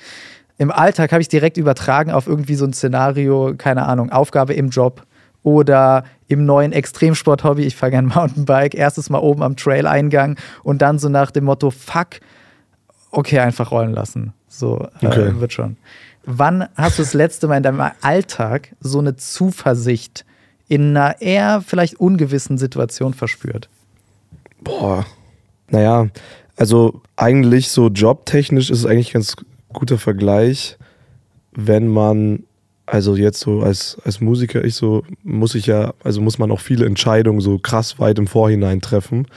Im 0.57 0.71
Alltag 0.71 1.11
habe 1.11 1.21
ich 1.21 1.27
direkt 1.27 1.57
übertragen 1.57 2.11
auf 2.11 2.25
irgendwie 2.27 2.55
so 2.55 2.65
ein 2.65 2.73
Szenario, 2.73 3.53
keine 3.57 3.85
Ahnung, 3.85 4.09
Aufgabe 4.11 4.53
im 4.53 4.69
Job 4.69 5.03
oder 5.47 6.03
im 6.27 6.45
neuen 6.45 6.73
Extremsport-Hobby. 6.73 7.63
Ich 7.63 7.77
fahre 7.77 7.91
gerne 7.91 8.07
Mountainbike, 8.13 8.75
erstes 8.75 9.09
Mal 9.09 9.19
oben 9.19 9.43
am 9.43 9.55
Trail-Eingang 9.55 10.37
und 10.61 10.81
dann 10.81 10.99
so 10.99 11.07
nach 11.07 11.31
dem 11.31 11.45
Motto, 11.45 11.71
fuck, 11.71 12.19
okay, 13.11 13.39
einfach 13.39 13.71
rollen 13.71 13.93
lassen. 13.93 14.33
So 14.49 14.89
äh, 15.01 15.07
Okay. 15.07 15.39
wird 15.39 15.53
schon. 15.53 15.77
Wann 16.25 16.67
hast 16.75 16.99
du 16.99 17.03
das 17.03 17.13
letzte 17.13 17.47
Mal 17.47 17.57
in 17.57 17.63
deinem 17.63 17.81
Alltag 18.01 18.75
so 18.81 18.99
eine 18.99 19.15
Zuversicht 19.15 20.25
in 20.67 20.97
einer 20.97 21.21
eher 21.21 21.61
vielleicht 21.65 21.97
ungewissen 21.97 22.57
Situation 22.57 23.13
verspürt? 23.13 23.69
Boah. 24.59 25.05
Naja, 25.69 26.07
also 26.57 27.01
eigentlich 27.15 27.69
so 27.69 27.87
jobtechnisch 27.87 28.69
ist 28.69 28.79
es 28.79 28.85
eigentlich 28.85 29.11
ein 29.11 29.21
ganz 29.21 29.35
guter 29.71 29.97
Vergleich, 29.97 30.77
wenn 31.53 31.87
man, 31.87 32.43
also 32.87 33.15
jetzt 33.15 33.41
so 33.41 33.61
als, 33.61 33.97
als 34.05 34.21
Musiker, 34.21 34.63
ich 34.63 34.75
so, 34.75 35.03
muss 35.21 35.55
ich 35.55 35.67
ja, 35.67 35.93
also 36.03 36.21
muss 36.21 36.39
man 36.39 36.51
auch 36.51 36.61
viele 36.61 36.85
Entscheidungen 36.85 37.41
so 37.41 37.59
krass 37.59 37.99
weit 37.99 38.17
im 38.17 38.27
Vorhinein 38.27 38.81
treffen, 38.81 39.27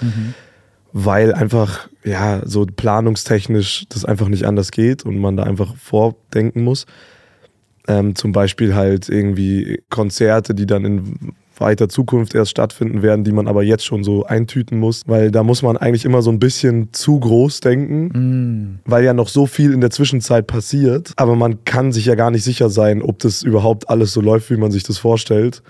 weil 0.92 1.34
einfach, 1.34 1.88
ja, 2.04 2.40
so 2.46 2.64
planungstechnisch 2.64 3.86
das 3.88 4.04
einfach 4.04 4.28
nicht 4.28 4.44
anders 4.44 4.70
geht 4.70 5.04
und 5.04 5.18
man 5.18 5.36
da 5.36 5.42
einfach 5.42 5.76
vordenken 5.76 6.62
muss. 6.62 6.86
Ähm, 7.88 8.14
zum 8.14 8.30
Beispiel 8.32 8.74
halt 8.74 9.08
irgendwie 9.08 9.82
Konzerte, 9.90 10.54
die 10.54 10.66
dann 10.66 10.84
in 10.84 11.34
weiter 11.60 11.88
Zukunft 11.88 12.34
erst 12.34 12.50
stattfinden 12.50 13.02
werden, 13.02 13.24
die 13.24 13.32
man 13.32 13.48
aber 13.48 13.62
jetzt 13.62 13.84
schon 13.84 14.02
so 14.04 14.24
eintüten 14.24 14.78
muss, 14.78 15.02
weil 15.06 15.30
da 15.30 15.42
muss 15.42 15.62
man 15.62 15.76
eigentlich 15.76 16.04
immer 16.04 16.22
so 16.22 16.30
ein 16.30 16.38
bisschen 16.38 16.92
zu 16.92 17.20
groß 17.20 17.60
denken, 17.60 18.80
weil 18.84 19.04
ja 19.04 19.14
noch 19.14 19.28
so 19.28 19.46
viel 19.46 19.72
in 19.72 19.80
der 19.80 19.90
Zwischenzeit 19.90 20.46
passiert, 20.46 21.12
aber 21.16 21.36
man 21.36 21.64
kann 21.64 21.92
sich 21.92 22.06
ja 22.06 22.14
gar 22.14 22.30
nicht 22.30 22.44
sicher 22.44 22.70
sein, 22.70 23.02
ob 23.02 23.18
das 23.18 23.42
überhaupt 23.42 23.88
alles 23.90 24.12
so 24.12 24.20
läuft, 24.20 24.50
wie 24.50 24.56
man 24.56 24.70
sich 24.70 24.82
das 24.82 24.98
vorstellt 24.98 25.62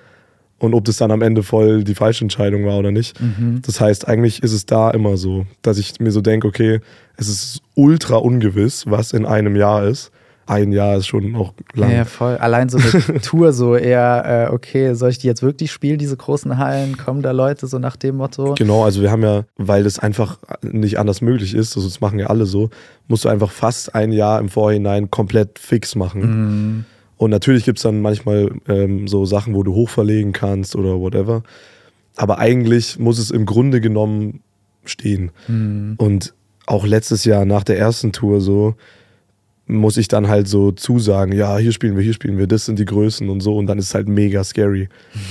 und 0.58 0.74
ob 0.74 0.84
das 0.84 0.98
dann 0.98 1.10
am 1.10 1.22
Ende 1.22 1.42
voll 1.42 1.84
die 1.84 1.94
falsche 1.94 2.24
Entscheidung 2.24 2.66
war 2.66 2.78
oder 2.78 2.90
nicht. 2.90 3.18
Das 3.66 3.80
heißt, 3.80 4.06
eigentlich 4.06 4.42
ist 4.42 4.52
es 4.52 4.66
da 4.66 4.90
immer 4.90 5.16
so, 5.16 5.46
dass 5.62 5.78
ich 5.78 5.98
mir 6.00 6.12
so 6.12 6.20
denke, 6.20 6.46
okay, 6.46 6.80
es 7.16 7.28
ist 7.28 7.62
ultra 7.74 8.16
ungewiss, 8.16 8.84
was 8.86 9.12
in 9.12 9.26
einem 9.26 9.56
Jahr 9.56 9.84
ist. 9.84 10.10
Ein 10.46 10.72
Jahr 10.72 10.96
ist 10.96 11.06
schon 11.06 11.36
auch 11.36 11.54
lang. 11.74 11.92
Ja, 11.92 12.04
voll. 12.04 12.36
Allein 12.38 12.68
so 12.68 12.78
eine 12.78 13.20
Tour, 13.22 13.52
so 13.52 13.76
eher, 13.76 14.48
äh, 14.50 14.52
okay, 14.52 14.94
soll 14.94 15.10
ich 15.10 15.18
die 15.18 15.28
jetzt 15.28 15.42
wirklich 15.42 15.70
spielen, 15.70 15.98
diese 15.98 16.16
großen 16.16 16.58
Hallen? 16.58 16.96
Kommen 16.96 17.22
da 17.22 17.30
Leute 17.30 17.66
so 17.68 17.78
nach 17.78 17.96
dem 17.96 18.16
Motto? 18.16 18.54
Genau, 18.54 18.84
also 18.84 19.00
wir 19.00 19.10
haben 19.12 19.22
ja, 19.22 19.44
weil 19.56 19.84
das 19.84 19.98
einfach 20.00 20.38
nicht 20.62 20.98
anders 20.98 21.20
möglich 21.20 21.54
ist, 21.54 21.76
also 21.76 21.88
das 21.88 22.00
machen 22.00 22.18
ja 22.18 22.26
alle 22.26 22.46
so, 22.46 22.70
musst 23.06 23.24
du 23.24 23.28
einfach 23.28 23.50
fast 23.50 23.94
ein 23.94 24.10
Jahr 24.12 24.40
im 24.40 24.48
Vorhinein 24.48 25.10
komplett 25.10 25.58
fix 25.58 25.94
machen. 25.94 26.84
Und 27.16 27.30
natürlich 27.30 27.64
gibt 27.64 27.78
es 27.78 27.82
dann 27.82 28.00
manchmal 28.00 28.50
ähm, 28.66 29.06
so 29.06 29.26
Sachen, 29.26 29.54
wo 29.54 29.62
du 29.62 29.74
hochverlegen 29.74 30.32
kannst 30.32 30.74
oder 30.74 30.98
whatever. 30.98 31.42
Aber 32.16 32.38
eigentlich 32.38 32.98
muss 32.98 33.18
es 33.18 33.30
im 33.30 33.46
Grunde 33.46 33.80
genommen 33.80 34.40
stehen. 34.84 35.30
Und 35.98 36.34
auch 36.66 36.86
letztes 36.86 37.24
Jahr 37.24 37.44
nach 37.44 37.64
der 37.64 37.78
ersten 37.78 38.12
Tour 38.12 38.40
so, 38.40 38.74
muss 39.70 39.96
ich 39.96 40.08
dann 40.08 40.28
halt 40.28 40.48
so 40.48 40.72
zusagen, 40.72 41.32
ja, 41.32 41.56
hier 41.58 41.72
spielen 41.72 41.96
wir, 41.96 42.02
hier 42.02 42.12
spielen 42.12 42.38
wir, 42.38 42.46
das 42.46 42.66
sind 42.66 42.78
die 42.78 42.84
Größen 42.84 43.28
und 43.28 43.40
so. 43.40 43.56
Und 43.56 43.66
dann 43.66 43.78
ist 43.78 43.86
es 43.86 43.94
halt 43.94 44.08
mega 44.08 44.42
scary. 44.44 44.88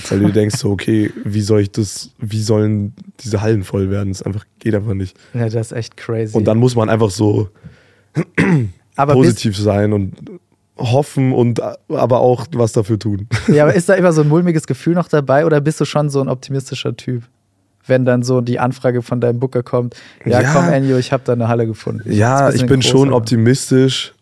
Weil 0.10 0.19
du 0.19 0.31
denkst 0.31 0.55
so, 0.58 0.72
okay, 0.72 1.12
wie 1.24 1.41
soll 1.41 1.62
ich 1.62 1.72
das, 1.72 2.12
wie 2.19 2.41
sollen 2.41 2.93
diese 3.19 3.41
Hallen 3.41 3.63
voll 3.63 3.89
werden? 3.89 4.10
Das 4.13 4.22
einfach, 4.24 4.46
geht 4.60 4.74
einfach 4.75 4.93
nicht. 4.93 5.17
Ja, 5.34 5.50
das 5.50 5.67
ist 5.67 5.72
echt 5.74 5.98
crazy. 5.98 6.36
Und 6.36 6.46
dann 6.46 6.58
muss 6.58 6.75
man 6.75 6.89
einfach 6.89 7.10
so 7.10 7.50
positiv 8.96 9.58
sein 9.58 9.93
und 9.93 10.13
hoffen 10.77 11.34
und 11.34 11.62
aber 11.89 12.19
auch 12.22 12.48
was 12.53 12.72
dafür 12.72 12.98
tun. 12.98 13.27
ja, 13.48 13.63
aber 13.63 13.74
ist 13.75 13.89
da 13.89 13.96
immer 13.96 14.13
so 14.13 14.22
ein 14.22 14.29
mulmiges 14.29 14.65
Gefühl 14.65 14.93
noch 14.96 15.08
dabei 15.10 15.46
oder 15.46 15.60
bist 15.62 15.79
du 15.81 15.86
schon 15.86 16.10
so 16.10 16.22
ein 16.22 16.29
optimistischer 16.29 16.96
Typ? 16.96 17.24
Wenn 17.86 18.05
dann 18.05 18.24
so 18.24 18.41
die 18.41 18.60
Anfrage 18.60 19.01
von 19.01 19.19
deinem 19.19 19.39
Booker 19.39 19.63
kommt, 19.63 19.96
ja, 20.25 20.41
Ja. 20.41 20.53
komm, 20.53 20.69
Ennio, 20.69 20.98
ich 20.98 21.12
habe 21.12 21.24
da 21.25 21.34
eine 21.34 21.48
Halle 21.48 21.65
gefunden. 21.65 22.12
Ja, 22.12 22.51
ich 22.51 22.65
bin 22.65 22.81
schon 22.81 23.12
optimistisch 23.12 24.13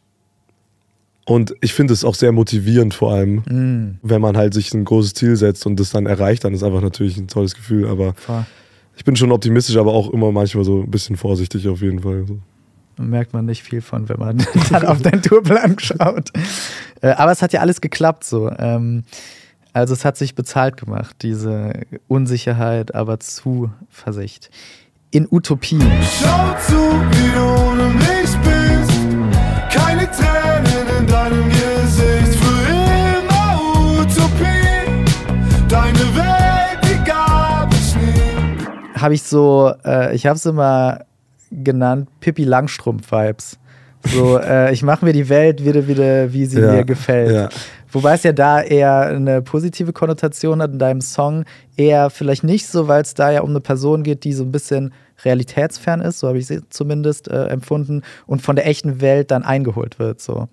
und 1.27 1.55
ich 1.59 1.73
finde 1.73 1.93
es 1.93 2.05
auch 2.05 2.15
sehr 2.15 2.31
motivierend 2.31 2.93
vor 2.93 3.11
allem, 3.11 3.43
Mm, 3.47 3.99
wenn 4.01 4.21
man 4.21 4.37
halt 4.37 4.53
sich 4.53 4.73
ein 4.73 4.85
großes 4.85 5.13
Ziel 5.13 5.35
setzt 5.35 5.65
und 5.65 5.77
das 5.77 5.89
dann 5.89 6.05
erreicht, 6.05 6.45
dann 6.45 6.53
ist 6.53 6.63
einfach 6.63 6.81
natürlich 6.81 7.17
ein 7.17 7.27
tolles 7.27 7.53
Gefühl, 7.53 7.87
aber 7.87 8.13
voll. 8.13 8.45
ich 8.95 9.03
bin 9.03 9.17
schon 9.17 9.33
optimistisch, 9.33 9.75
aber 9.75 9.91
auch 9.91 10.09
immer 10.11 10.31
manchmal 10.31 10.63
so 10.63 10.83
ein 10.83 10.89
bisschen 10.89 11.17
vorsichtig 11.17 11.67
auf 11.67 11.81
jeden 11.81 11.99
Fall. 11.99 12.25
merkt 12.97 13.33
man 13.33 13.45
nicht 13.45 13.61
viel 13.61 13.81
von, 13.81 14.07
wenn 14.07 14.19
man 14.19 14.37
dann 14.71 14.85
auf 14.85 15.01
deinen 15.01 15.21
Tourplan 15.21 15.75
schaut. 15.79 16.31
Äh, 17.01 17.09
aber 17.09 17.33
es 17.33 17.41
hat 17.41 17.51
ja 17.51 17.59
alles 17.59 17.81
geklappt 17.81 18.23
so. 18.23 18.49
Ähm, 18.49 19.03
also 19.73 19.93
es 19.93 20.05
hat 20.05 20.15
sich 20.15 20.33
bezahlt 20.33 20.77
gemacht, 20.77 21.17
diese 21.23 21.73
Unsicherheit, 22.07 22.95
aber 22.95 23.19
Zuversicht. 23.19 24.49
In 25.11 25.27
Utopie. 25.29 25.77
Schau 25.79 26.55
zu, 26.65 26.75
wie 26.75 27.31
du 27.35 27.43
ohne 27.69 27.89
mich 27.89 28.31
bist. 28.43 29.75
Keine 29.75 30.09
Tränen 30.09 30.36
in 30.99 31.07
deinem 31.07 31.49
Gesicht. 31.49 32.35
Für 32.39 32.69
immer 32.71 33.59
Utopie. 34.01 35.05
Deine 35.67 35.99
Welt, 36.15 36.79
die 36.83 37.03
gab 37.09 37.71
es 37.73 37.95
nie. 37.95 38.99
Habe 38.99 39.13
ich 39.13 39.23
so, 39.23 39.73
äh, 39.85 40.15
ich 40.15 40.25
habe 40.25 40.35
es 40.37 40.45
immer 40.45 40.99
genannt, 41.51 42.09
Pippi 42.19 42.43
Langstrumpf-Vibes. 42.45 43.57
So, 44.05 44.37
äh, 44.39 44.71
ich 44.73 44.83
mache 44.83 45.03
mir 45.03 45.13
die 45.13 45.27
Welt 45.29 45.65
wieder, 45.65 45.87
wieder, 45.87 46.31
wie 46.31 46.45
sie 46.45 46.61
Ja, 46.61 46.71
mir 46.73 46.85
gefällt. 46.85 47.31
ja. 47.31 47.49
Wobei 47.91 48.13
es 48.15 48.23
ja 48.23 48.33
da 48.33 48.61
eher 48.61 49.01
eine 49.07 49.41
positive 49.41 49.93
Konnotation 49.93 50.61
hat 50.61 50.71
in 50.71 50.79
deinem 50.79 51.01
Song, 51.01 51.45
eher 51.77 52.09
vielleicht 52.09 52.43
nicht 52.43 52.67
so, 52.67 52.87
weil 52.87 53.01
es 53.01 53.13
da 53.13 53.31
ja 53.31 53.41
um 53.41 53.49
eine 53.49 53.61
Person 53.61 54.03
geht, 54.03 54.23
die 54.25 54.33
so 54.33 54.43
ein 54.43 54.51
bisschen 54.51 54.93
realitätsfern 55.23 56.01
ist, 56.01 56.19
so 56.19 56.27
habe 56.27 56.37
ich 56.37 56.47
sie 56.47 56.61
zumindest 56.69 57.27
äh, 57.27 57.45
empfunden, 57.47 58.03
und 58.25 58.41
von 58.41 58.55
der 58.55 58.67
echten 58.67 59.01
Welt 59.01 59.31
dann 59.31 59.43
eingeholt 59.43 59.99
wird. 59.99 60.21
So. 60.21 60.47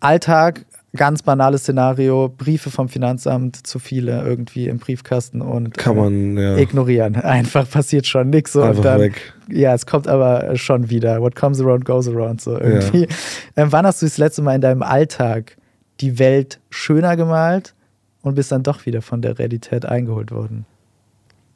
Alltag 0.00 0.66
ganz 0.96 1.22
banales 1.22 1.62
Szenario, 1.62 2.28
Briefe 2.28 2.70
vom 2.70 2.88
Finanzamt 2.88 3.66
zu 3.66 3.78
viele 3.78 4.22
irgendwie 4.22 4.66
im 4.66 4.78
Briefkasten 4.78 5.40
und 5.40 5.76
Kann 5.76 5.96
man, 5.96 6.36
ja. 6.36 6.56
äh, 6.56 6.62
ignorieren. 6.62 7.14
Einfach 7.16 7.70
passiert 7.70 8.06
schon 8.06 8.30
nichts. 8.30 8.52
So, 8.52 8.62
Einfach 8.62 8.78
und 8.78 8.84
dann, 8.84 9.00
weg. 9.00 9.34
Ja, 9.48 9.74
es 9.74 9.86
kommt 9.86 10.08
aber 10.08 10.56
schon 10.56 10.90
wieder. 10.90 11.20
What 11.20 11.36
comes 11.36 11.60
around 11.60 11.84
goes 11.84 12.08
around. 12.08 12.40
So 12.40 12.58
irgendwie. 12.58 13.06
Ähm, 13.58 13.72
wann 13.72 13.86
hast 13.86 14.02
du 14.02 14.06
das 14.06 14.18
letzte 14.18 14.42
Mal 14.42 14.56
in 14.56 14.60
deinem 14.60 14.82
Alltag 14.82 15.56
die 16.02 16.18
Welt 16.18 16.60
schöner 16.68 17.16
gemalt 17.16 17.74
und 18.20 18.34
bist 18.34 18.52
dann 18.52 18.62
doch 18.62 18.84
wieder 18.84 19.00
von 19.00 19.22
der 19.22 19.38
Realität 19.38 19.86
eingeholt 19.86 20.30
worden? 20.30 20.66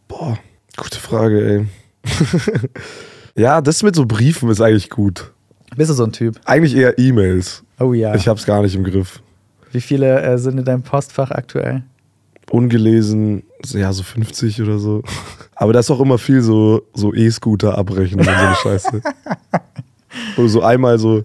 Boah, 0.08 0.38
gute 0.78 0.98
Frage, 0.98 1.46
ey. 1.46 1.66
ja, 3.36 3.60
das 3.60 3.82
mit 3.82 3.94
so 3.94 4.06
Briefen 4.06 4.50
ist 4.50 4.60
eigentlich 4.60 4.90
gut. 4.90 5.32
Bist 5.76 5.90
du 5.90 5.94
so 5.94 6.04
ein 6.04 6.12
Typ? 6.12 6.40
Eigentlich 6.44 6.74
eher 6.74 6.98
E-Mails. 6.98 7.62
Oh 7.78 7.92
ja. 7.92 8.14
Ich 8.14 8.28
hab's 8.28 8.44
gar 8.44 8.62
nicht 8.62 8.74
im 8.74 8.84
Griff. 8.84 9.22
Wie 9.72 9.80
viele 9.80 10.20
äh, 10.20 10.36
sind 10.38 10.58
in 10.58 10.64
deinem 10.64 10.82
Postfach 10.82 11.30
aktuell? 11.30 11.82
Ungelesen, 12.50 13.44
ja, 13.66 13.92
so 13.92 14.02
50 14.02 14.60
oder 14.62 14.78
so. 14.78 15.02
Aber 15.54 15.72
da 15.72 15.78
ist 15.78 15.90
auch 15.90 16.00
immer 16.00 16.18
viel 16.18 16.42
so, 16.42 16.82
so 16.94 17.14
E-Scooter 17.14 17.78
abbrechen 17.78 18.18
und 18.18 18.24
so 18.24 18.30
eine 18.30 18.54
Scheiße. 18.56 19.02
Wo 20.36 20.42
du 20.42 20.48
so 20.48 20.62
einmal 20.62 20.98
so 20.98 21.24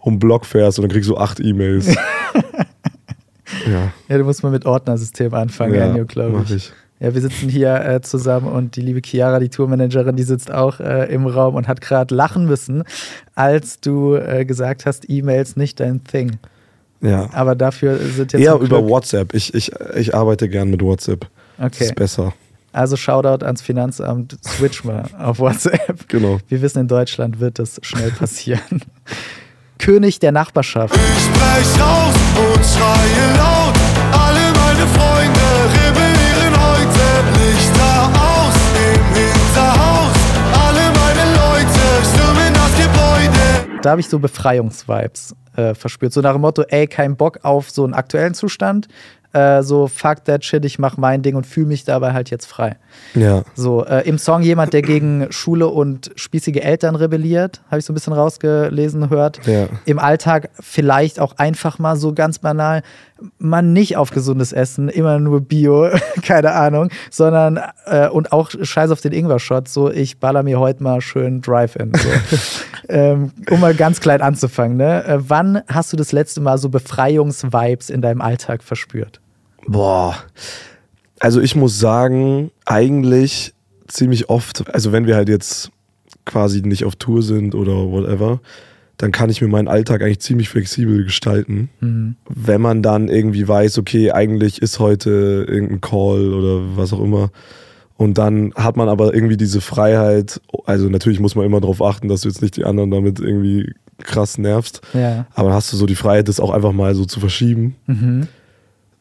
um 0.00 0.18
Block 0.18 0.44
fährst 0.44 0.78
und 0.78 0.82
dann 0.82 0.92
kriegst 0.92 1.08
du 1.08 1.16
acht 1.16 1.40
E-Mails. 1.40 1.94
ja. 3.66 3.92
Ja, 4.08 4.18
du 4.18 4.24
musst 4.24 4.42
mal 4.42 4.52
mit 4.52 4.66
Ordnersystem 4.66 5.32
anfangen, 5.32 5.74
ja, 5.74 6.04
glaube 6.04 6.38
mach 6.38 6.50
ich. 6.50 6.72
Ja, 6.98 7.12
wir 7.14 7.20
sitzen 7.20 7.48
hier 7.50 7.74
äh, 7.84 8.00
zusammen 8.00 8.46
und 8.46 8.76
die 8.76 8.80
liebe 8.80 9.02
Chiara, 9.04 9.38
die 9.38 9.50
Tourmanagerin, 9.50 10.16
die 10.16 10.22
sitzt 10.22 10.50
auch 10.50 10.80
äh, 10.80 11.12
im 11.12 11.26
Raum 11.26 11.54
und 11.54 11.68
hat 11.68 11.80
gerade 11.82 12.14
lachen 12.14 12.46
müssen, 12.46 12.84
als 13.34 13.80
du 13.80 14.14
äh, 14.14 14.46
gesagt 14.46 14.86
hast, 14.86 15.08
E-Mails 15.10 15.56
nicht 15.56 15.78
dein 15.80 16.02
Thing. 16.04 16.38
Ja. 17.02 17.28
Aber 17.34 17.54
dafür 17.54 17.98
sind 17.98 18.32
jetzt 18.32 18.40
Eher 18.42 18.52
zum 18.52 18.62
über 18.62 18.82
WhatsApp. 18.88 19.34
Ich, 19.34 19.52
ich, 19.52 19.72
ich 19.94 20.14
arbeite 20.14 20.48
gern 20.48 20.70
mit 20.70 20.80
WhatsApp. 20.82 21.26
Das 21.58 21.66
Okay. 21.66 21.84
ist 21.84 21.94
besser. 21.96 22.32
Also 22.72 22.96
Shoutout 22.96 23.44
ans 23.44 23.60
Finanzamt, 23.62 24.36
switch 24.46 24.82
mal 24.84 25.04
auf 25.18 25.38
WhatsApp. 25.38 26.08
Genau. 26.08 26.38
Wir 26.48 26.60
wissen, 26.62 26.80
in 26.80 26.88
Deutschland 26.88 27.40
wird 27.40 27.58
das 27.58 27.78
schnell 27.82 28.10
passieren. 28.10 28.60
König 29.78 30.18
der 30.18 30.32
Nachbarschaft. 30.32 30.94
Ich 30.94 31.24
sprech 31.24 31.80
raus 31.82 32.14
und 32.54 32.64
schreie 32.64 33.36
laut. 33.38 33.55
Da 43.86 43.92
habe 43.92 44.00
ich 44.00 44.08
so 44.08 44.18
Befreiungsvibes 44.18 45.36
äh, 45.54 45.72
verspürt. 45.74 46.12
So 46.12 46.20
nach 46.20 46.32
dem 46.32 46.40
Motto, 46.40 46.62
ey, 46.62 46.88
kein 46.88 47.16
Bock 47.16 47.38
auf 47.44 47.70
so 47.70 47.84
einen 47.84 47.94
aktuellen 47.94 48.34
Zustand. 48.34 48.88
Äh, 49.32 49.62
so, 49.62 49.86
fuck 49.86 50.24
that 50.24 50.44
shit, 50.44 50.64
ich 50.64 50.80
mach 50.80 50.96
mein 50.96 51.22
Ding 51.22 51.36
und 51.36 51.46
fühle 51.46 51.66
mich 51.66 51.84
dabei 51.84 52.12
halt 52.12 52.30
jetzt 52.30 52.46
frei. 52.46 52.76
Ja. 53.14 53.44
So, 53.54 53.84
äh, 53.84 54.00
im 54.08 54.18
Song 54.18 54.42
jemand, 54.42 54.72
der 54.72 54.82
gegen 54.82 55.30
Schule 55.30 55.68
und 55.68 56.10
spießige 56.16 56.62
Eltern 56.62 56.96
rebelliert, 56.96 57.60
habe 57.66 57.78
ich 57.78 57.84
so 57.84 57.92
ein 57.92 57.94
bisschen 57.94 58.12
rausgelesen, 58.12 59.08
hört. 59.08 59.46
Ja. 59.46 59.68
Im 59.84 60.00
Alltag 60.00 60.50
vielleicht 60.58 61.20
auch 61.20 61.36
einfach 61.36 61.78
mal 61.78 61.94
so 61.94 62.12
ganz 62.12 62.40
banal, 62.40 62.82
man 63.38 63.72
nicht 63.72 63.96
auf 63.96 64.10
gesundes 64.10 64.52
Essen, 64.52 64.88
immer 64.88 65.18
nur 65.18 65.40
Bio, 65.40 65.88
keine 66.22 66.52
Ahnung, 66.52 66.90
sondern 67.10 67.60
äh, 67.86 68.08
und 68.08 68.32
auch 68.32 68.50
scheiß 68.50 68.90
auf 68.90 69.00
den 69.00 69.12
Ingwer-Shot, 69.12 69.68
so 69.68 69.90
ich 69.90 70.18
baller 70.18 70.42
mir 70.42 70.58
heute 70.58 70.82
mal 70.82 71.00
schön 71.00 71.40
Drive-In. 71.40 71.92
So. 71.94 72.08
ähm, 72.88 73.32
um 73.50 73.60
mal 73.60 73.74
ganz 73.74 74.00
klein 74.00 74.20
anzufangen, 74.20 74.76
ne? 74.76 75.04
Äh, 75.04 75.18
wann 75.28 75.62
hast 75.68 75.92
du 75.92 75.96
das 75.96 76.12
letzte 76.12 76.40
Mal 76.40 76.58
so 76.58 76.68
Befreiungsvibes 76.68 77.90
in 77.90 78.02
deinem 78.02 78.20
Alltag 78.20 78.62
verspürt? 78.62 79.20
Boah. 79.66 80.16
Also 81.18 81.40
ich 81.40 81.56
muss 81.56 81.78
sagen, 81.78 82.50
eigentlich 82.66 83.54
ziemlich 83.88 84.28
oft, 84.28 84.64
also 84.74 84.92
wenn 84.92 85.06
wir 85.06 85.16
halt 85.16 85.28
jetzt 85.28 85.70
quasi 86.24 86.60
nicht 86.60 86.84
auf 86.84 86.96
Tour 86.96 87.22
sind 87.22 87.54
oder 87.54 87.90
whatever, 87.90 88.40
dann 88.98 89.12
kann 89.12 89.30
ich 89.30 89.42
mir 89.42 89.48
meinen 89.48 89.68
Alltag 89.68 90.02
eigentlich 90.02 90.20
ziemlich 90.20 90.48
flexibel 90.48 91.04
gestalten. 91.04 91.68
Wenn 92.28 92.60
man 92.60 92.82
dann 92.82 93.08
irgendwie 93.08 93.46
weiß, 93.46 93.78
okay, 93.78 94.12
eigentlich 94.12 94.62
ist 94.62 94.78
heute 94.78 95.44
irgendein 95.48 95.80
Call 95.80 96.32
oder 96.32 96.76
was 96.76 96.92
auch 96.92 97.02
immer. 97.02 97.30
Und 97.98 98.18
dann 98.18 98.52
hat 98.54 98.76
man 98.76 98.88
aber 98.88 99.14
irgendwie 99.14 99.36
diese 99.36 99.60
Freiheit, 99.60 100.40
also 100.66 100.88
natürlich 100.88 101.20
muss 101.20 101.34
man 101.34 101.46
immer 101.46 101.60
darauf 101.60 101.82
achten, 101.82 102.08
dass 102.08 102.22
du 102.22 102.28
jetzt 102.28 102.42
nicht 102.42 102.56
die 102.56 102.64
anderen 102.64 102.90
damit 102.90 103.20
irgendwie 103.20 103.72
krass 104.02 104.36
nervst. 104.36 104.82
Ja. 104.92 105.26
Aber 105.34 105.48
dann 105.48 105.56
hast 105.56 105.72
du 105.72 105.76
so 105.76 105.86
die 105.86 105.94
Freiheit, 105.94 106.28
das 106.28 106.40
auch 106.40 106.50
einfach 106.50 106.72
mal 106.72 106.94
so 106.94 107.04
zu 107.04 107.20
verschieben. 107.20 107.76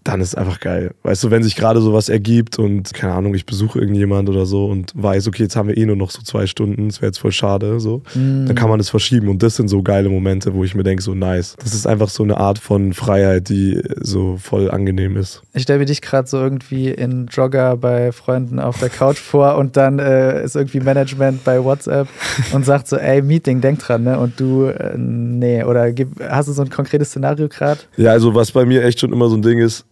Dann 0.05 0.21
ist 0.21 0.29
es 0.29 0.35
einfach 0.35 0.59
geil. 0.59 0.91
Weißt 1.01 1.23
du, 1.23 1.31
wenn 1.31 1.41
sich 1.41 1.55
gerade 1.55 1.81
sowas 1.81 2.09
ergibt 2.09 2.59
und, 2.59 2.93
keine 2.93 3.13
Ahnung, 3.13 3.33
ich 3.33 3.47
besuche 3.47 3.79
irgendjemand 3.79 4.29
oder 4.29 4.45
so 4.45 4.67
und 4.67 4.91
weiß, 4.95 5.27
okay, 5.27 5.43
jetzt 5.43 5.55
haben 5.55 5.67
wir 5.67 5.75
eh 5.75 5.85
nur 5.85 5.95
noch 5.95 6.11
so 6.11 6.21
zwei 6.21 6.45
Stunden, 6.45 6.87
das 6.87 7.01
wäre 7.01 7.07
jetzt 7.07 7.17
voll 7.17 7.31
schade, 7.31 7.79
so, 7.79 8.03
dann 8.13 8.53
kann 8.53 8.69
man 8.69 8.77
das 8.77 8.89
verschieben. 8.89 9.27
Und 9.29 9.41
das 9.41 9.55
sind 9.55 9.67
so 9.67 9.81
geile 9.81 10.09
Momente, 10.09 10.53
wo 10.53 10.63
ich 10.63 10.75
mir 10.75 10.83
denke, 10.83 11.01
so 11.01 11.15
nice. 11.15 11.55
Das 11.57 11.73
ist 11.73 11.87
einfach 11.87 12.09
so 12.09 12.21
eine 12.21 12.37
Art 12.37 12.59
von 12.59 12.93
Freiheit, 12.93 13.49
die 13.49 13.81
so 13.99 14.37
voll 14.37 14.69
angenehm 14.69 15.17
ist. 15.17 15.41
Ich 15.53 15.63
stelle 15.63 15.79
mir 15.79 15.85
dich 15.85 16.01
gerade 16.01 16.27
so 16.27 16.37
irgendwie 16.37 16.89
in 16.91 17.25
Jogger 17.25 17.75
bei 17.75 18.11
Freunden 18.11 18.59
auf 18.59 18.79
der 18.79 18.89
Couch 18.89 19.17
vor 19.19 19.57
und 19.57 19.75
dann 19.75 19.97
äh, 19.97 20.43
ist 20.43 20.55
irgendwie 20.55 20.81
Management 20.81 21.43
bei 21.43 21.63
WhatsApp 21.63 22.07
und 22.53 22.63
sagt 22.63 22.87
so, 22.87 22.97
ey, 22.97 23.23
Meeting, 23.23 23.59
denk 23.59 23.79
dran, 23.79 24.03
ne? 24.03 24.19
Und 24.19 24.39
du, 24.39 24.65
äh, 24.65 24.95
nee, 24.97 25.63
oder 25.63 25.91
gib, 25.91 26.21
hast 26.21 26.47
du 26.47 26.53
so 26.53 26.61
ein 26.61 26.69
konkretes 26.69 27.09
Szenario 27.09 27.47
gerade? 27.49 27.79
Ja, 27.97 28.11
also 28.11 28.35
was 28.35 28.51
bei 28.51 28.65
mir 28.65 28.83
echt 28.83 28.99
schon 28.99 29.11
immer 29.11 29.29
so 29.29 29.35
ein 29.35 29.41
Ding 29.41 29.57
ist, 29.57 29.85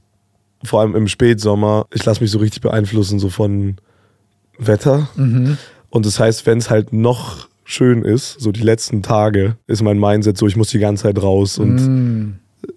vor 0.63 0.81
allem 0.81 0.95
im 0.95 1.07
Spätsommer, 1.07 1.87
ich 1.93 2.05
lasse 2.05 2.21
mich 2.21 2.31
so 2.31 2.39
richtig 2.39 2.61
beeinflussen 2.61 3.19
so 3.19 3.29
von 3.29 3.75
Wetter. 4.57 5.09
Und 5.89 6.05
das 6.05 6.19
heißt, 6.19 6.45
wenn 6.45 6.57
es 6.57 6.69
halt 6.69 6.93
noch 6.93 7.47
schön 7.65 8.03
ist, 8.03 8.39
so 8.39 8.51
die 8.51 8.61
letzten 8.61 9.01
Tage, 9.03 9.57
ist 9.67 9.81
mein 9.81 9.99
Mindset 9.99 10.37
so, 10.37 10.47
ich 10.47 10.55
muss 10.55 10.69
die 10.69 10.79
ganze 10.79 11.03
Zeit 11.03 11.21
raus 11.21 11.57
und 11.57 11.79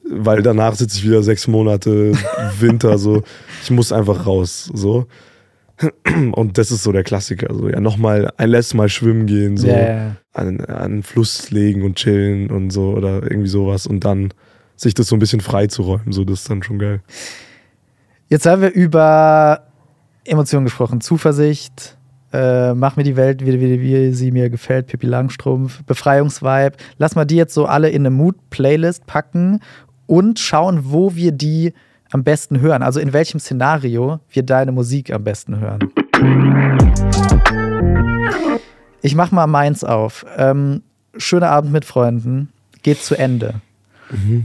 weil 0.08 0.42
danach 0.42 0.74
sitze 0.74 0.98
ich 0.98 1.04
wieder 1.04 1.22
sechs 1.22 1.46
Monate 1.46 2.12
Winter, 2.58 2.98
so 2.98 3.22
ich 3.62 3.70
muss 3.70 3.92
einfach 3.92 4.26
raus, 4.26 4.70
so. 4.72 5.06
Und 6.32 6.56
das 6.56 6.70
ist 6.70 6.82
so 6.84 6.92
der 6.92 7.04
Klassiker, 7.04 7.54
so 7.54 7.68
ja 7.68 7.80
nochmal 7.80 8.32
ein 8.38 8.48
letztes 8.48 8.74
Mal 8.74 8.88
schwimmen 8.88 9.26
gehen, 9.26 9.58
so 9.58 9.68
ja. 9.68 10.16
an, 10.32 10.60
an 10.60 10.92
den 10.92 11.02
Fluss 11.02 11.50
legen 11.50 11.82
und 11.82 11.96
chillen 11.96 12.50
und 12.50 12.70
so 12.70 12.92
oder 12.92 13.22
irgendwie 13.22 13.48
sowas 13.48 13.86
und 13.86 14.04
dann 14.04 14.32
sich 14.74 14.94
das 14.94 15.08
so 15.08 15.16
ein 15.16 15.18
bisschen 15.18 15.40
freizuräumen, 15.40 16.12
so 16.12 16.24
das 16.24 16.40
ist 16.40 16.50
dann 16.50 16.62
schon 16.62 16.78
geil. 16.78 17.00
Jetzt 18.28 18.44
haben 18.44 18.60
wir 18.60 18.72
über 18.72 19.60
Emotionen 20.24 20.64
gesprochen, 20.64 21.00
Zuversicht, 21.00 21.96
äh, 22.32 22.74
mach 22.74 22.96
mir 22.96 23.04
die 23.04 23.14
Welt, 23.14 23.46
wie, 23.46 23.60
wie, 23.60 23.80
wie 23.80 24.12
sie 24.12 24.32
mir 24.32 24.50
gefällt, 24.50 24.88
Pippi 24.88 25.06
Langstrumpf, 25.06 25.84
Befreiungsvibe. 25.84 26.72
Lass 26.98 27.14
mal 27.14 27.24
die 27.24 27.36
jetzt 27.36 27.54
so 27.54 27.66
alle 27.66 27.88
in 27.88 28.02
eine 28.02 28.10
Mood-Playlist 28.10 29.06
packen 29.06 29.60
und 30.06 30.40
schauen, 30.40 30.80
wo 30.90 31.14
wir 31.14 31.30
die 31.30 31.72
am 32.10 32.24
besten 32.24 32.60
hören. 32.60 32.82
Also 32.82 32.98
in 32.98 33.12
welchem 33.12 33.38
Szenario 33.38 34.18
wir 34.28 34.42
deine 34.42 34.72
Musik 34.72 35.12
am 35.12 35.22
besten 35.22 35.60
hören. 35.60 35.88
Ich 39.02 39.14
mach 39.14 39.30
mal 39.30 39.46
meins 39.46 39.84
auf. 39.84 40.26
Ähm, 40.36 40.82
schöner 41.16 41.50
Abend 41.50 41.70
mit 41.70 41.84
Freunden, 41.84 42.48
geht 42.82 43.00
zu 43.00 43.14
Ende. 43.14 43.60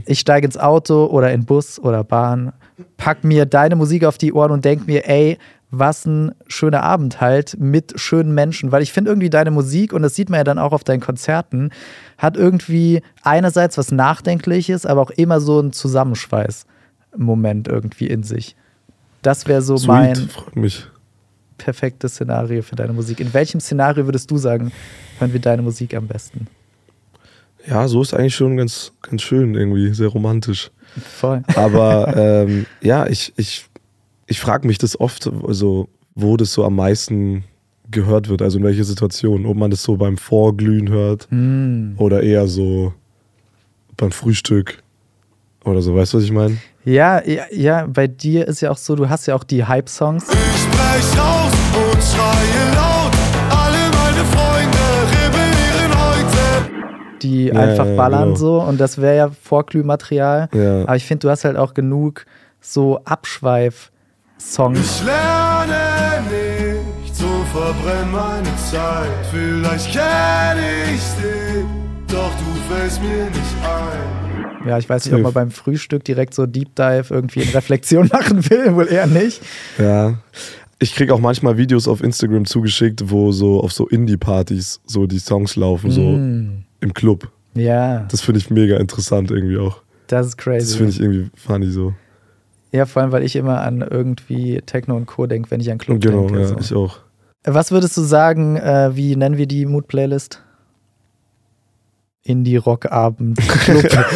Ich 0.06 0.20
steige 0.20 0.46
ins 0.46 0.58
Auto 0.58 1.06
oder 1.06 1.32
in 1.32 1.44
Bus 1.44 1.78
oder 1.78 2.04
Bahn, 2.04 2.52
pack 2.96 3.24
mir 3.24 3.46
deine 3.46 3.76
Musik 3.76 4.04
auf 4.04 4.18
die 4.18 4.32
Ohren 4.32 4.50
und 4.50 4.64
denk 4.64 4.86
mir, 4.86 5.08
ey, 5.08 5.38
was 5.70 6.04
ein 6.04 6.32
schöner 6.48 6.82
Abend 6.82 7.20
halt 7.20 7.56
mit 7.58 7.94
schönen 7.96 8.34
Menschen. 8.34 8.72
Weil 8.72 8.82
ich 8.82 8.92
finde 8.92 9.10
irgendwie 9.10 9.30
deine 9.30 9.50
Musik, 9.50 9.92
und 9.92 10.02
das 10.02 10.14
sieht 10.14 10.28
man 10.28 10.38
ja 10.38 10.44
dann 10.44 10.58
auch 10.58 10.72
auf 10.72 10.84
deinen 10.84 11.00
Konzerten, 11.00 11.70
hat 12.18 12.36
irgendwie 12.36 13.02
einerseits 13.22 13.78
was 13.78 13.90
Nachdenkliches, 13.90 14.84
aber 14.84 15.00
auch 15.00 15.10
immer 15.10 15.40
so 15.40 15.60
ein 15.60 15.72
Zusammenschweiß-Moment 15.72 17.68
irgendwie 17.68 18.06
in 18.06 18.22
sich. 18.22 18.54
Das 19.22 19.46
wäre 19.46 19.62
so 19.62 19.78
Sweet, 19.78 20.28
mein 20.54 20.72
perfektes 21.56 22.14
Szenario 22.14 22.62
für 22.62 22.76
deine 22.76 22.92
Musik. 22.92 23.20
In 23.20 23.32
welchem 23.32 23.60
Szenario 23.60 24.04
würdest 24.04 24.30
du 24.30 24.36
sagen, 24.36 24.72
hören 25.18 25.32
wir 25.32 25.40
deine 25.40 25.62
Musik 25.62 25.94
am 25.94 26.06
besten? 26.06 26.48
Ja, 27.68 27.86
so 27.88 28.02
ist 28.02 28.14
eigentlich 28.14 28.34
schon 28.34 28.56
ganz, 28.56 28.92
ganz 29.02 29.22
schön 29.22 29.54
irgendwie, 29.54 29.94
sehr 29.94 30.08
romantisch. 30.08 30.70
Voll. 31.00 31.42
Aber 31.54 32.16
ähm, 32.46 32.66
ja, 32.80 33.06
ich, 33.06 33.32
ich, 33.36 33.66
ich 34.26 34.40
frage 34.40 34.66
mich 34.66 34.78
das 34.78 34.98
oft, 34.98 35.30
also, 35.46 35.88
wo 36.14 36.36
das 36.36 36.52
so 36.52 36.64
am 36.64 36.76
meisten 36.76 37.44
gehört 37.90 38.28
wird, 38.28 38.42
also 38.42 38.58
in 38.58 38.64
welcher 38.64 38.84
Situation. 38.84 39.46
Ob 39.46 39.56
man 39.56 39.70
das 39.70 39.82
so 39.82 39.96
beim 39.96 40.16
Vorglühen 40.16 40.88
hört 40.88 41.28
oder 41.98 42.22
eher 42.22 42.48
so 42.48 42.92
beim 43.96 44.10
Frühstück 44.10 44.82
oder 45.64 45.82
so. 45.82 45.94
Weißt 45.94 46.12
du, 46.12 46.18
was 46.18 46.24
ich 46.24 46.32
meine? 46.32 46.58
Ja, 46.84 47.24
ja, 47.24 47.44
ja, 47.52 47.86
bei 47.86 48.08
dir 48.08 48.48
ist 48.48 48.60
ja 48.60 48.70
auch 48.70 48.76
so, 48.76 48.96
du 48.96 49.08
hast 49.08 49.26
ja 49.26 49.36
auch 49.36 49.44
die 49.44 49.64
Hype-Songs. 49.64 50.24
Ich 50.28 50.62
sprech 50.62 51.20
raus 51.20 51.52
und 51.74 52.02
schreie 52.02 52.74
laut. 52.74 52.81
Die 57.22 57.46
Ja, 57.46 57.54
einfach 57.54 57.86
ja, 57.86 57.96
ballern 57.96 58.24
genau. 58.34 58.36
so. 58.36 58.60
Und 58.60 58.80
das 58.80 59.00
wäre 59.00 59.16
ja 59.16 59.30
Vorglühmaterial. 59.30 60.48
Ja. 60.54 60.82
Aber 60.82 60.96
ich 60.96 61.04
finde, 61.04 61.26
du 61.26 61.30
hast 61.30 61.44
halt 61.44 61.56
auch 61.56 61.74
genug 61.74 62.24
so 62.60 63.00
Abschweif-Songs. 63.04 64.78
Ich 65.00 65.06
lerne 65.06 66.22
nicht, 66.30 67.14
so 67.16 67.26
verbrenn 67.52 68.10
meine 68.12 68.56
Zeit. 68.70 69.08
Vielleicht 69.30 69.92
kenn 69.92 70.58
ich 70.94 71.00
dich, 71.22 71.64
doch 72.08 72.30
du 72.30 72.74
fällst 72.74 73.00
mir 73.02 73.24
nicht 73.26 73.56
ein. 73.64 74.68
Ja, 74.68 74.78
ich 74.78 74.88
weiß 74.88 75.06
nicht, 75.06 75.14
ob 75.14 75.22
man 75.22 75.32
beim 75.32 75.50
Frühstück 75.50 76.04
direkt 76.04 76.34
so 76.34 76.46
Deep 76.46 76.76
Dive 76.76 77.06
irgendwie 77.10 77.40
in 77.42 77.48
Reflexion 77.48 78.08
machen 78.12 78.48
will, 78.48 78.76
wohl 78.76 78.86
eher 78.86 79.08
nicht. 79.08 79.42
Ja. 79.76 80.14
Ich 80.78 80.94
krieg 80.94 81.10
auch 81.10 81.18
manchmal 81.20 81.56
Videos 81.58 81.86
auf 81.88 82.02
Instagram 82.02 82.44
zugeschickt, 82.44 83.10
wo 83.10 83.32
so 83.32 83.60
auf 83.60 83.72
so 83.72 83.86
Indie-Partys 83.88 84.80
so 84.86 85.06
die 85.06 85.18
Songs 85.18 85.56
laufen, 85.56 85.90
so 85.90 86.00
Mm. 86.00 86.61
Im 86.82 86.92
Club. 86.94 87.30
Ja, 87.54 88.00
Das 88.10 88.20
finde 88.20 88.40
ich 88.40 88.50
mega 88.50 88.76
interessant 88.76 89.30
irgendwie 89.30 89.56
auch. 89.58 89.82
das 90.08 90.26
ist 90.26 90.36
Das 90.36 90.44
crazy. 90.44 90.76
finde 90.76 90.92
ich 90.92 91.00
irgendwie 91.00 91.30
funny 91.36 91.70
so. 91.70 91.94
ja, 92.72 92.86
vor 92.86 93.02
allem, 93.02 93.12
weil 93.12 93.22
ich 93.22 93.36
immer 93.36 93.60
an 93.62 93.80
irgendwie 93.82 94.60
Techno 94.66 94.96
und 94.96 95.06
Co. 95.06 95.26
denke, 95.26 95.50
wenn 95.50 95.60
ich 95.60 95.70
an 95.70 95.78
Club 95.78 96.00
Genau, 96.00 96.26
denke. 96.26 96.40
ja, 96.40 96.46
so. 96.48 96.58
ich 96.58 96.74
auch. 96.74 96.98
Was 97.44 97.70
würdest 97.72 97.96
du 97.96 98.02
sagen, 98.02 98.56
äh, 98.56 98.90
wie 98.94 99.16
nennen 99.16 99.36
wir 99.36 99.46
die 99.46 99.66
Mood-Playlist? 99.66 100.42
Indie-Rock-Abend 102.22 103.36
Club. 103.38 103.84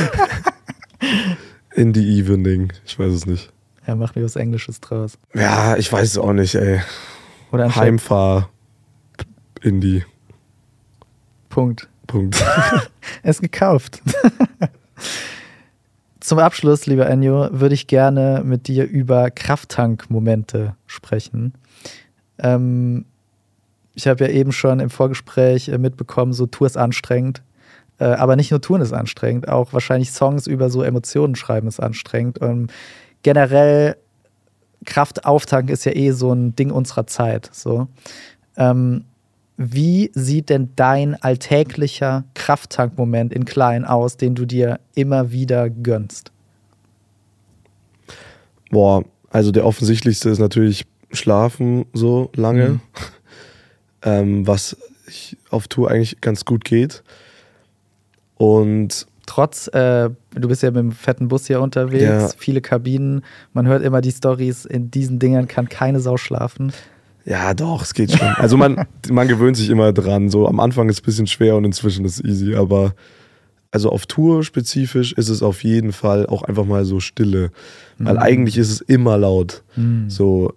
Indie 1.75 2.19
Evening, 2.21 2.73
ich 2.87 2.99
weiß 2.99 3.13
es 3.13 3.27
nicht. 3.27 3.53
ja, 3.87 3.95
machen 3.97 4.15
wir 4.17 4.25
was 4.25 4.37
Englisches 4.37 4.81
draus. 4.81 5.19
Ja, 5.35 5.77
ich 5.77 5.93
weiß 5.93 6.09
es 6.09 6.19
auch 6.19 6.33
nicht, 6.33 6.55
ey. 6.55 6.81
Oder 7.53 7.65
anstatt 7.65 7.83
Heimfahr 7.85 8.49
Indie. 9.63 10.05
Punkt. 11.49 11.89
Punkt. 12.07 12.43
Es 13.23 13.41
gekauft. 13.41 14.03
Zum 16.21 16.39
Abschluss, 16.39 16.87
lieber 16.87 17.07
Enjo, 17.07 17.49
würde 17.53 17.75
ich 17.75 17.87
gerne 17.87 18.43
mit 18.45 18.69
dir 18.69 18.85
über 18.85 19.31
Krafttank-Momente 19.31 20.75
sprechen. 20.87 21.55
Ähm, 22.39 23.05
ich 23.95 24.07
habe 24.07 24.25
ja 24.25 24.31
eben 24.31 24.53
schon 24.53 24.81
im 24.81 24.91
Vorgespräch 24.91 25.69
äh, 25.69 25.79
mitbekommen, 25.79 26.33
so 26.33 26.47
Tour 26.47 26.67
ist 26.67 26.77
anstrengend. 26.77 27.43
Äh, 27.99 28.05
aber 28.05 28.37
nicht 28.37 28.51
nur 28.51 28.61
Touren 28.61 28.83
ist 28.83 28.93
anstrengend, 28.93 29.49
auch 29.49 29.73
wahrscheinlich 29.73 30.13
Songs 30.13 30.47
über 30.47 30.69
so 30.69 30.83
Emotionen 30.83 31.35
schreiben 31.35 31.69
ist 31.69 31.81
anstrengend. 31.81 32.39
Und 32.39 32.73
generell 33.23 33.97
Kraftauftanken 34.85 35.73
ist 35.73 35.85
ja 35.85 35.95
eh 35.95 36.11
so 36.11 36.33
ein 36.33 36.55
Ding 36.57 36.71
unserer 36.71 37.07
Zeit. 37.07 37.49
So. 37.53 37.89
Ähm, 38.57 39.05
wie 39.57 40.11
sieht 40.15 40.51
denn 40.51 40.71
dein 40.77 41.15
alltäglicher 41.23 42.25
Krafttankmoment 42.35 43.33
in 43.33 43.45
klein 43.45 43.85
aus, 43.85 44.17
den 44.17 44.35
du 44.35 44.45
dir 44.45 44.81
immer 44.95 45.31
wieder 45.33 45.71
gönnst? 45.71 46.31
Boah, 48.71 49.05
also 49.31 49.53
der 49.53 49.65
offensichtlichste 49.65 50.31
ist 50.31 50.39
natürlich 50.39 50.87
Schlafen 51.13 51.87
so 51.93 52.31
lange, 52.35 52.69
Mhm. 52.69 52.81
ähm, 54.03 54.47
was 54.47 54.77
ich 55.07 55.37
auf 55.51 55.69
Tour 55.69 55.91
eigentlich 55.91 56.21
ganz 56.21 56.45
gut 56.45 56.65
geht. 56.65 57.03
Und 58.37 59.07
Trotz, 59.29 59.67
äh, 59.69 60.09
du 60.35 60.49
bist 60.49 60.63
ja 60.63 60.71
mit 60.71 60.79
dem 60.79 60.93
fetten 60.93 61.27
Bus 61.27 61.47
hier 61.49 61.61
unterwegs, 61.61 62.03
Ja. 62.03 62.29
viele 62.39 62.61
Kabinen, 62.61 63.23
man 63.53 63.67
hört 63.67 63.83
immer 63.83 64.01
die 64.01 64.13
Stories, 64.13 64.65
in 64.65 64.91
diesen 64.93 65.19
Dingern 65.19 65.49
kann 65.49 65.69
keine 65.69 65.99
Sau 65.99 66.17
schlafen. 66.17 66.73
Ja, 67.27 67.55
doch, 67.55 67.83
es 67.83 67.93
geht 67.93 68.13
schon. 68.13 68.29
Also 68.29 68.57
man, 68.57 68.87
man 69.11 69.27
gewöhnt 69.29 69.57
sich 69.57 69.69
immer 69.69 69.93
dran. 69.93 70.31
So 70.31 70.47
am 70.47 70.61
Anfang 70.61 70.89
ist 70.89 70.97
es 70.97 71.03
ein 71.03 71.07
bisschen 71.07 71.27
schwer 71.27 71.57
und 71.57 71.65
inzwischen 71.65 72.05
ist 72.05 72.21
es 72.21 72.25
easy, 72.25 72.55
aber 72.55 72.95
also 73.73 73.91
auf 73.91 74.07
Tour 74.07 74.45
spezifisch 74.45 75.13
ist 75.13 75.29
es 75.29 75.43
auf 75.43 75.65
jeden 75.65 75.93
Fall 75.93 76.27
auch 76.27 76.43
einfach 76.45 76.65
mal 76.65 76.85
so 76.85 77.01
Stille. 77.01 77.51
Weil 77.99 78.19
eigentlich 78.19 78.57
ist 78.57 78.71
es 78.71 78.81
immer 78.81 79.19
laut. 79.19 79.65
So 80.09 80.53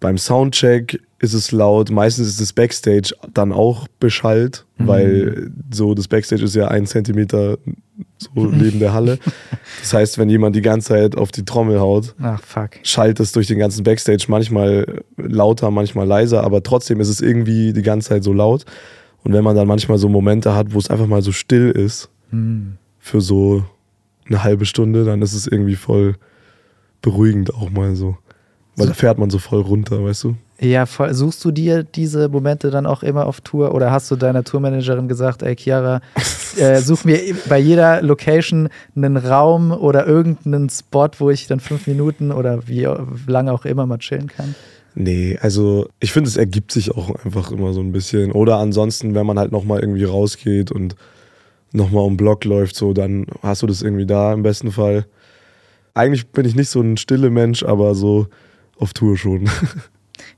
beim 0.00 0.16
Soundcheck 0.16 1.00
ist 1.24 1.34
es 1.34 1.50
laut, 1.52 1.90
meistens 1.90 2.28
ist 2.28 2.40
das 2.40 2.52
Backstage 2.52 3.14
dann 3.32 3.52
auch 3.52 3.88
beschallt, 3.98 4.64
weil 4.78 5.50
so 5.72 5.94
das 5.94 6.06
Backstage 6.08 6.44
ist 6.44 6.54
ja 6.54 6.68
ein 6.68 6.86
Zentimeter 6.86 7.58
so 8.18 8.30
neben 8.34 8.78
der 8.78 8.92
Halle. 8.92 9.18
Das 9.80 9.92
heißt, 9.94 10.18
wenn 10.18 10.28
jemand 10.30 10.54
die 10.54 10.62
ganze 10.62 10.88
Zeit 10.88 11.16
auf 11.16 11.32
die 11.32 11.44
Trommel 11.44 11.80
haut, 11.80 12.14
Ach, 12.20 12.40
fuck. 12.42 12.70
schallt 12.82 13.18
es 13.20 13.32
durch 13.32 13.46
den 13.48 13.58
ganzen 13.58 13.82
Backstage 13.84 14.26
manchmal 14.28 15.02
lauter, 15.16 15.70
manchmal 15.70 16.06
leiser, 16.06 16.44
aber 16.44 16.62
trotzdem 16.62 17.00
ist 17.00 17.08
es 17.08 17.20
irgendwie 17.20 17.72
die 17.72 17.82
ganze 17.82 18.10
Zeit 18.10 18.24
so 18.24 18.32
laut. 18.32 18.64
Und 19.24 19.32
wenn 19.32 19.42
man 19.44 19.56
dann 19.56 19.66
manchmal 19.66 19.98
so 19.98 20.08
Momente 20.08 20.54
hat, 20.54 20.74
wo 20.74 20.78
es 20.78 20.90
einfach 20.90 21.06
mal 21.06 21.22
so 21.22 21.32
still 21.32 21.70
ist, 21.70 22.10
für 22.98 23.20
so 23.20 23.64
eine 24.26 24.42
halbe 24.42 24.66
Stunde, 24.66 25.04
dann 25.04 25.22
ist 25.22 25.34
es 25.34 25.46
irgendwie 25.46 25.76
voll 25.76 26.16
beruhigend 27.00 27.54
auch 27.54 27.70
mal 27.70 27.94
so. 27.94 28.16
Weil 28.76 28.88
da 28.88 28.92
fährt 28.92 29.18
man 29.18 29.30
so 29.30 29.38
voll 29.38 29.60
runter, 29.60 30.02
weißt 30.02 30.24
du? 30.24 30.36
Ja, 30.60 30.86
suchst 30.86 31.44
du 31.44 31.50
dir 31.50 31.82
diese 31.82 32.28
Momente 32.28 32.70
dann 32.70 32.86
auch 32.86 33.02
immer 33.02 33.26
auf 33.26 33.40
Tour 33.40 33.74
oder 33.74 33.90
hast 33.90 34.10
du 34.10 34.16
deiner 34.16 34.44
Tourmanagerin 34.44 35.08
gesagt, 35.08 35.42
ey 35.42 35.56
Chiara, 35.56 36.00
äh, 36.56 36.80
such 36.80 37.04
mir 37.04 37.18
bei 37.48 37.58
jeder 37.58 38.02
Location 38.02 38.68
einen 38.96 39.16
Raum 39.16 39.72
oder 39.72 40.06
irgendeinen 40.06 40.70
Spot, 40.70 41.10
wo 41.18 41.30
ich 41.30 41.46
dann 41.46 41.60
fünf 41.60 41.86
Minuten 41.86 42.32
oder 42.32 42.66
wie 42.66 42.88
lange 43.26 43.52
auch 43.52 43.64
immer 43.64 43.86
mal 43.86 43.98
chillen 43.98 44.28
kann? 44.28 44.54
Nee, 44.94 45.38
also 45.40 45.88
ich 45.98 46.12
finde, 46.12 46.28
es 46.28 46.36
ergibt 46.36 46.70
sich 46.70 46.92
auch 46.92 47.10
einfach 47.24 47.50
immer 47.50 47.72
so 47.72 47.80
ein 47.80 47.90
bisschen. 47.90 48.30
Oder 48.30 48.58
ansonsten, 48.58 49.14
wenn 49.14 49.26
man 49.26 49.38
halt 49.38 49.50
nochmal 49.50 49.80
irgendwie 49.80 50.04
rausgeht 50.04 50.70
und 50.70 50.94
nochmal 51.72 52.04
um 52.04 52.12
den 52.12 52.16
Block 52.16 52.44
läuft, 52.44 52.76
so, 52.76 52.92
dann 52.92 53.26
hast 53.42 53.62
du 53.62 53.66
das 53.66 53.82
irgendwie 53.82 54.06
da 54.06 54.32
im 54.32 54.44
besten 54.44 54.70
Fall. 54.70 55.06
Eigentlich 55.94 56.28
bin 56.28 56.46
ich 56.46 56.54
nicht 56.54 56.70
so 56.70 56.80
ein 56.80 56.96
stille 56.96 57.30
Mensch, 57.30 57.64
aber 57.64 57.96
so 57.96 58.28
auf 58.78 58.92
Tour 58.92 59.16
schon. 59.16 59.48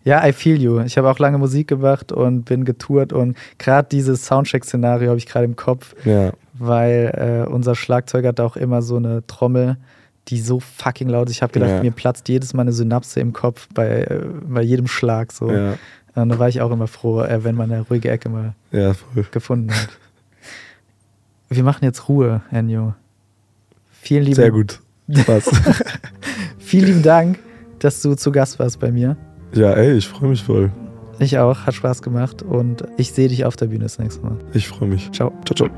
Ja, 0.05 0.27
I 0.27 0.33
feel 0.33 0.61
you. 0.61 0.81
Ich 0.81 0.97
habe 0.99 1.11
auch 1.11 1.19
lange 1.19 1.39
Musik 1.39 1.69
gemacht 1.69 2.13
und 2.13 2.45
bin 2.45 2.65
getourt 2.65 3.13
und 3.13 3.37
gerade 3.59 3.89
dieses 3.91 4.25
Soundcheck-Szenario 4.27 5.09
habe 5.09 5.19
ich 5.19 5.27
gerade 5.27 5.45
im 5.45 5.57
Kopf, 5.57 5.95
ja. 6.05 6.33
weil 6.55 7.45
äh, 7.47 7.51
unser 7.51 7.75
Schlagzeuger 7.75 8.29
hat 8.29 8.41
auch 8.41 8.57
immer 8.57 8.83
so 8.83 8.97
eine 8.97 9.27
Trommel, 9.27 9.77
die 10.29 10.41
so 10.41 10.61
fucking 10.61 11.09
laut 11.09 11.29
ist. 11.29 11.37
Ich 11.37 11.43
habe 11.43 11.53
gedacht, 11.53 11.71
Ja. 11.71 11.83
mir 11.83 11.91
platzt 11.91 12.29
jedes 12.29 12.55
Mal 12.55 12.63
eine 12.63 12.73
Synapse 12.73 13.21
im 13.21 13.33
Kopf 13.33 13.69
bei, 13.75 14.03
äh, 14.03 14.25
bei 14.49 14.63
jedem 14.63 14.87
Schlag. 14.87 15.33
So. 15.33 15.51
Ja, 15.51 15.75
Und 16.15 16.29
da 16.31 16.39
war 16.39 16.49
ich 16.49 16.61
auch 16.61 16.71
immer 16.71 16.87
froh, 16.87 17.23
äh, 17.23 17.45
wenn 17.45 17.55
man 17.55 17.71
eine 17.71 17.83
ruhige 17.83 18.11
Ecke 18.11 18.29
mal 18.29 18.55
ja, 18.73 18.95
gefunden 19.31 19.73
hat. 19.73 19.89
Wir 21.49 21.63
machen 21.63 21.85
jetzt 21.85 22.09
Ruhe, 22.09 22.43
Enjo. 22.51 22.95
Vielen 23.91 24.23
lieben, 24.25 24.37
Sehr 24.37 24.51
gut. 24.51 24.81
Vielen 26.59 26.87
lieben 26.87 27.03
Dank, 27.03 27.39
dass 27.79 28.03
du 28.03 28.15
zu 28.15 28.33
Gast 28.33 28.59
warst 28.59 28.81
bei 28.81 28.91
mir. 28.91 29.17
ja, 29.55 29.73
ey, 29.73 29.93
ich 29.97 30.09
freue 30.09 30.31
mich 30.31 30.43
voll. 30.43 30.71
Ich 31.19 31.39
auch, 31.39 31.61
hat 31.61 31.73
Spaß 31.75 32.03
gemacht 32.03 32.43
und 32.43 32.85
ich 32.99 33.13
sehe 33.13 33.29
dich 33.29 33.47
auf 33.47 33.57
der 33.57 33.67
Bühne 33.67 33.85
das 33.85 33.99
nächste 33.99 34.23
Mal. 34.23 34.37
Ich 34.53 34.69
freue 34.69 34.89
mich. 34.91 35.11
Ciao. 35.13 35.33
Ciao, 35.47 35.69
ciao. 35.69 35.71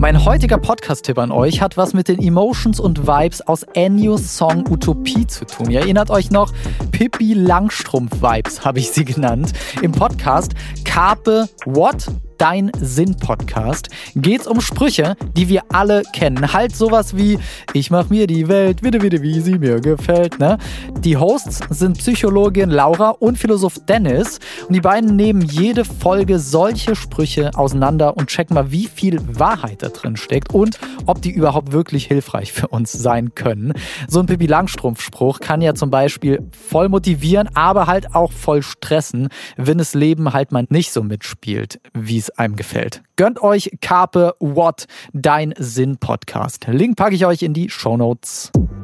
Mein 0.00 0.22
heutiger 0.24 0.58
Podcast-Tipp 0.58 1.18
an 1.18 1.30
euch 1.30 1.62
hat 1.62 1.76
was 1.76 1.94
mit 1.94 2.08
den 2.08 2.20
Emotions 2.20 2.78
und 2.78 3.06
Vibes 3.06 3.40
aus 3.40 3.62
Ennios 3.74 4.36
Song 4.36 4.64
Utopie 4.68 5.26
zu 5.26 5.46
tun. 5.46 5.70
Ihr 5.70 5.80
erinnert 5.80 6.10
euch 6.10 6.30
noch, 6.30 6.52
Pippi 6.90 7.32
Langstrumpf-Vibes 7.32 8.64
habe 8.64 8.80
ich 8.80 8.90
sie 8.90 9.04
genannt. 9.04 9.52
Im 9.80 9.92
Podcast 9.92 10.52
Carpe 10.84 11.48
What? 11.64 12.06
Dein 12.44 12.70
Sinn-Podcast 12.78 13.88
geht's 14.16 14.46
um 14.46 14.60
Sprüche, 14.60 15.16
die 15.34 15.48
wir 15.48 15.62
alle 15.70 16.02
kennen. 16.12 16.52
Halt 16.52 16.76
sowas 16.76 17.16
wie, 17.16 17.38
ich 17.72 17.90
mach 17.90 18.10
mir 18.10 18.26
die 18.26 18.48
Welt 18.48 18.82
wieder, 18.82 19.00
wieder, 19.00 19.22
wie 19.22 19.40
sie 19.40 19.58
mir 19.58 19.80
gefällt. 19.80 20.38
Ne? 20.38 20.58
Die 20.98 21.16
Hosts 21.16 21.60
sind 21.70 21.96
Psychologin 21.96 22.68
Laura 22.68 23.08
und 23.08 23.38
Philosoph 23.38 23.78
Dennis. 23.86 24.40
Und 24.68 24.74
die 24.74 24.82
beiden 24.82 25.16
nehmen 25.16 25.40
jede 25.40 25.86
Folge 25.86 26.38
solche 26.38 26.94
Sprüche 26.94 27.50
auseinander 27.54 28.14
und 28.14 28.26
checken 28.26 28.52
mal, 28.52 28.70
wie 28.70 28.88
viel 28.88 29.18
Wahrheit 29.38 29.82
da 29.82 29.88
drin 29.88 30.18
steckt 30.18 30.52
und 30.52 30.78
ob 31.06 31.22
die 31.22 31.30
überhaupt 31.30 31.72
wirklich 31.72 32.04
hilfreich 32.04 32.52
für 32.52 32.68
uns 32.68 32.92
sein 32.92 33.34
können. 33.34 33.72
So 34.06 34.20
ein 34.20 34.26
Pippi 34.26 34.48
Langstrumpf-Spruch 34.48 35.40
kann 35.40 35.62
ja 35.62 35.74
zum 35.74 35.88
Beispiel 35.88 36.42
voll 36.68 36.90
motivieren, 36.90 37.48
aber 37.54 37.86
halt 37.86 38.14
auch 38.14 38.32
voll 38.32 38.62
stressen, 38.62 39.28
wenn 39.56 39.78
das 39.78 39.94
Leben 39.94 40.34
halt 40.34 40.52
mal 40.52 40.66
nicht 40.68 40.92
so 40.92 41.02
mitspielt, 41.02 41.80
wie 41.94 42.18
es 42.18 42.33
einem 42.36 42.56
gefällt. 42.56 43.02
Gönnt 43.16 43.42
euch 43.42 43.70
Carpe 43.80 44.34
What, 44.38 44.86
dein 45.12 45.54
Sinn-Podcast. 45.58 46.66
Link 46.68 46.96
packe 46.96 47.14
ich 47.14 47.26
euch 47.26 47.42
in 47.42 47.54
die 47.54 47.70
Shownotes. 47.70 48.50
Notes. 48.54 48.83